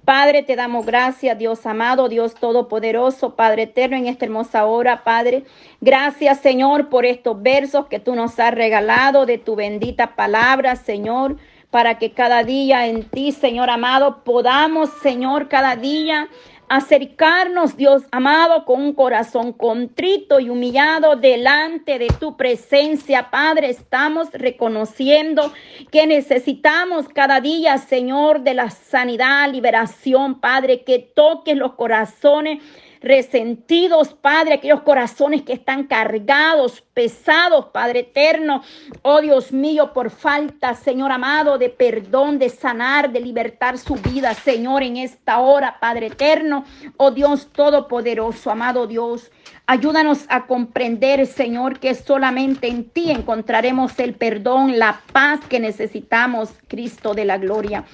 Padre, 0.05 0.43
te 0.43 0.57
damos 0.57 0.85
gracias, 0.85 1.38
Dios 1.38 1.65
amado, 1.65 2.09
Dios 2.09 2.35
todopoderoso, 2.35 3.37
Padre 3.37 3.62
eterno, 3.65 3.97
en 3.97 4.09
esta 4.09 4.25
hermosa 4.25 4.67
hora, 4.67 5.05
Padre. 5.05 5.45
Gracias, 5.81 6.41
Señor, 6.41 6.88
por 6.88 7.07
estos 7.07 7.41
versos 7.41 7.87
que 7.87 8.01
tú 8.01 8.17
nos 8.17 8.38
has 8.41 8.53
regalado 8.53 9.27
de 9.27 9.38
tu 9.38 9.55
bendita 9.55 10.17
palabra, 10.17 10.75
Señor, 10.75 11.37
para 11.71 11.99
que 11.99 12.11
cada 12.11 12.43
día 12.43 12.88
en 12.88 13.05
ti, 13.05 13.31
Señor 13.31 13.71
amado, 13.71 14.25
podamos, 14.25 14.91
Señor, 15.03 15.49
cada 15.49 15.77
día 15.77 16.29
acercarnos, 16.72 17.76
Dios 17.76 18.04
amado, 18.12 18.64
con 18.64 18.80
un 18.80 18.94
corazón 18.94 19.52
contrito 19.52 20.40
y 20.40 20.48
humillado 20.48 21.16
delante 21.16 21.98
de 21.98 22.06
tu 22.18 22.38
presencia, 22.38 23.28
Padre. 23.30 23.68
Estamos 23.68 24.30
reconociendo 24.32 25.52
que 25.90 26.06
necesitamos 26.06 27.11
cada 27.11 27.42
día, 27.42 27.76
Señor, 27.76 28.40
de 28.40 28.54
la 28.54 28.70
sanidad, 28.70 29.52
liberación, 29.52 30.40
Padre, 30.40 30.82
que 30.82 30.98
toques 30.98 31.58
los 31.58 31.74
corazones 31.74 32.62
resentidos, 33.03 34.15
Padre, 34.15 34.55
aquellos 34.55 34.83
corazones 34.83 35.43
que 35.43 35.53
están 35.53 35.85
cargados, 35.85 36.85
pesados, 36.95 37.67
Padre 37.67 38.01
eterno. 38.01 38.62
Oh 39.03 39.21
Dios 39.21 39.53
mío, 39.53 39.93
por 39.93 40.11
falta, 40.11 40.75
Señor 40.75 41.12
amado, 41.12 41.59
de 41.59 41.69
perdón, 41.69 42.38
de 42.38 42.49
sanar, 42.49 43.12
de 43.12 43.21
libertar 43.21 43.79
su 43.79 43.95
vida, 43.95 44.35
Señor, 44.35 44.83
en 44.83 44.97
esta 44.97 45.41
hora, 45.41 45.79
Padre 45.81 46.07
eterno. 46.07 46.65
Oh 46.97 47.11
Dios 47.11 47.49
todopoderoso, 47.53 48.51
amado 48.51 48.87
Dios. 48.87 49.31
Ayúdanos 49.67 50.27
a 50.29 50.47
comprender, 50.47 51.27
Señor, 51.27 51.79
que 51.79 51.95
solamente 51.95 52.67
en 52.67 52.85
ti 52.91 53.11
encontraremos 53.11 53.99
el 54.01 54.15
perdón, 54.15 54.79
la 54.79 55.01
paz 55.12 55.41
que 55.49 55.61
necesitamos, 55.61 56.51
Cristo 56.69 57.15
de 57.15 57.25
la 57.25 57.38
gloria. 57.38 57.85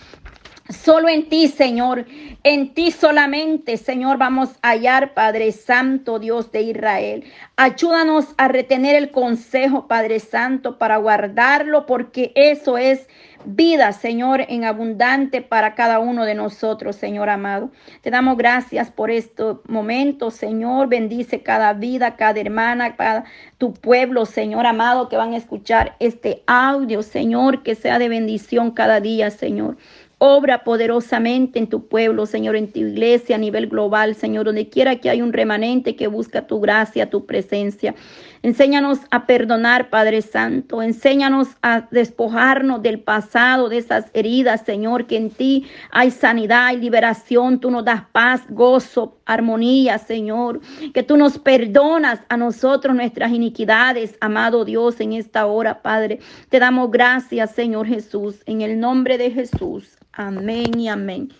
Solo 0.68 1.08
en 1.08 1.30
ti, 1.30 1.48
Señor, 1.48 2.04
en 2.44 2.74
ti 2.74 2.90
solamente, 2.90 3.78
Señor, 3.78 4.18
vamos 4.18 4.50
a 4.60 4.70
hallar, 4.70 5.14
Padre 5.14 5.50
Santo, 5.52 6.18
Dios 6.18 6.52
de 6.52 6.60
Israel. 6.60 7.24
Ayúdanos 7.56 8.34
a 8.36 8.48
retener 8.48 8.94
el 8.94 9.10
consejo, 9.10 9.88
Padre 9.88 10.20
Santo, 10.20 10.76
para 10.76 10.98
guardarlo, 10.98 11.86
porque 11.86 12.32
eso 12.34 12.76
es 12.76 13.08
vida, 13.46 13.92
Señor, 13.92 14.44
en 14.48 14.64
abundante 14.64 15.40
para 15.40 15.74
cada 15.74 16.00
uno 16.00 16.26
de 16.26 16.34
nosotros, 16.34 16.96
Señor 16.96 17.30
amado. 17.30 17.70
Te 18.02 18.10
damos 18.10 18.36
gracias 18.36 18.90
por 18.90 19.10
estos 19.10 19.60
momentos, 19.68 20.34
Señor. 20.34 20.88
Bendice 20.88 21.42
cada 21.42 21.72
vida, 21.72 22.16
cada 22.16 22.40
hermana, 22.40 22.94
cada 22.94 23.24
tu 23.56 23.72
pueblo, 23.72 24.26
Señor 24.26 24.66
amado, 24.66 25.08
que 25.08 25.16
van 25.16 25.32
a 25.32 25.38
escuchar 25.38 25.96
este 25.98 26.42
audio, 26.46 27.02
Señor, 27.02 27.62
que 27.62 27.74
sea 27.74 27.98
de 27.98 28.10
bendición 28.10 28.72
cada 28.72 29.00
día, 29.00 29.30
Señor. 29.30 29.78
Obra 30.20 30.64
poderosamente 30.64 31.60
en 31.60 31.68
tu 31.68 31.86
pueblo, 31.86 32.26
Señor, 32.26 32.56
en 32.56 32.72
tu 32.72 32.80
iglesia 32.80 33.36
a 33.36 33.38
nivel 33.38 33.68
global, 33.68 34.16
Señor, 34.16 34.46
donde 34.46 34.68
quiera 34.68 34.96
que 34.96 35.10
hay 35.10 35.22
un 35.22 35.32
remanente 35.32 35.94
que 35.94 36.08
busca 36.08 36.48
tu 36.48 36.58
gracia, 36.58 37.08
tu 37.08 37.24
presencia. 37.24 37.94
Enséñanos 38.42 39.00
a 39.10 39.26
perdonar, 39.26 39.90
Padre 39.90 40.22
Santo. 40.22 40.80
Enséñanos 40.82 41.48
a 41.62 41.88
despojarnos 41.90 42.82
del 42.82 43.00
pasado, 43.00 43.68
de 43.68 43.78
esas 43.78 44.06
heridas, 44.14 44.62
Señor, 44.64 45.06
que 45.06 45.16
en 45.16 45.30
ti 45.30 45.66
hay 45.90 46.10
sanidad 46.10 46.72
y 46.72 46.76
liberación. 46.76 47.58
Tú 47.58 47.70
nos 47.70 47.84
das 47.84 48.02
paz, 48.12 48.42
gozo, 48.48 49.18
armonía, 49.26 49.98
Señor. 49.98 50.60
Que 50.94 51.02
tú 51.02 51.16
nos 51.16 51.38
perdonas 51.38 52.20
a 52.28 52.36
nosotros 52.36 52.94
nuestras 52.94 53.32
iniquidades, 53.32 54.16
amado 54.20 54.64
Dios, 54.64 55.00
en 55.00 55.14
esta 55.14 55.46
hora, 55.46 55.82
Padre. 55.82 56.20
Te 56.48 56.58
damos 56.58 56.90
gracias, 56.90 57.52
Señor 57.52 57.86
Jesús, 57.86 58.42
en 58.46 58.60
el 58.60 58.78
nombre 58.78 59.18
de 59.18 59.30
Jesús. 59.30 59.98
Amén 60.12 60.78
y 60.78 60.88
amén. 60.88 61.32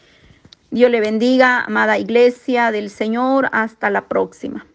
Dios 0.70 0.90
le 0.90 1.00
bendiga, 1.00 1.64
amada 1.64 1.98
iglesia 1.98 2.70
del 2.70 2.90
Señor. 2.90 3.48
Hasta 3.52 3.88
la 3.88 4.06
próxima. 4.08 4.66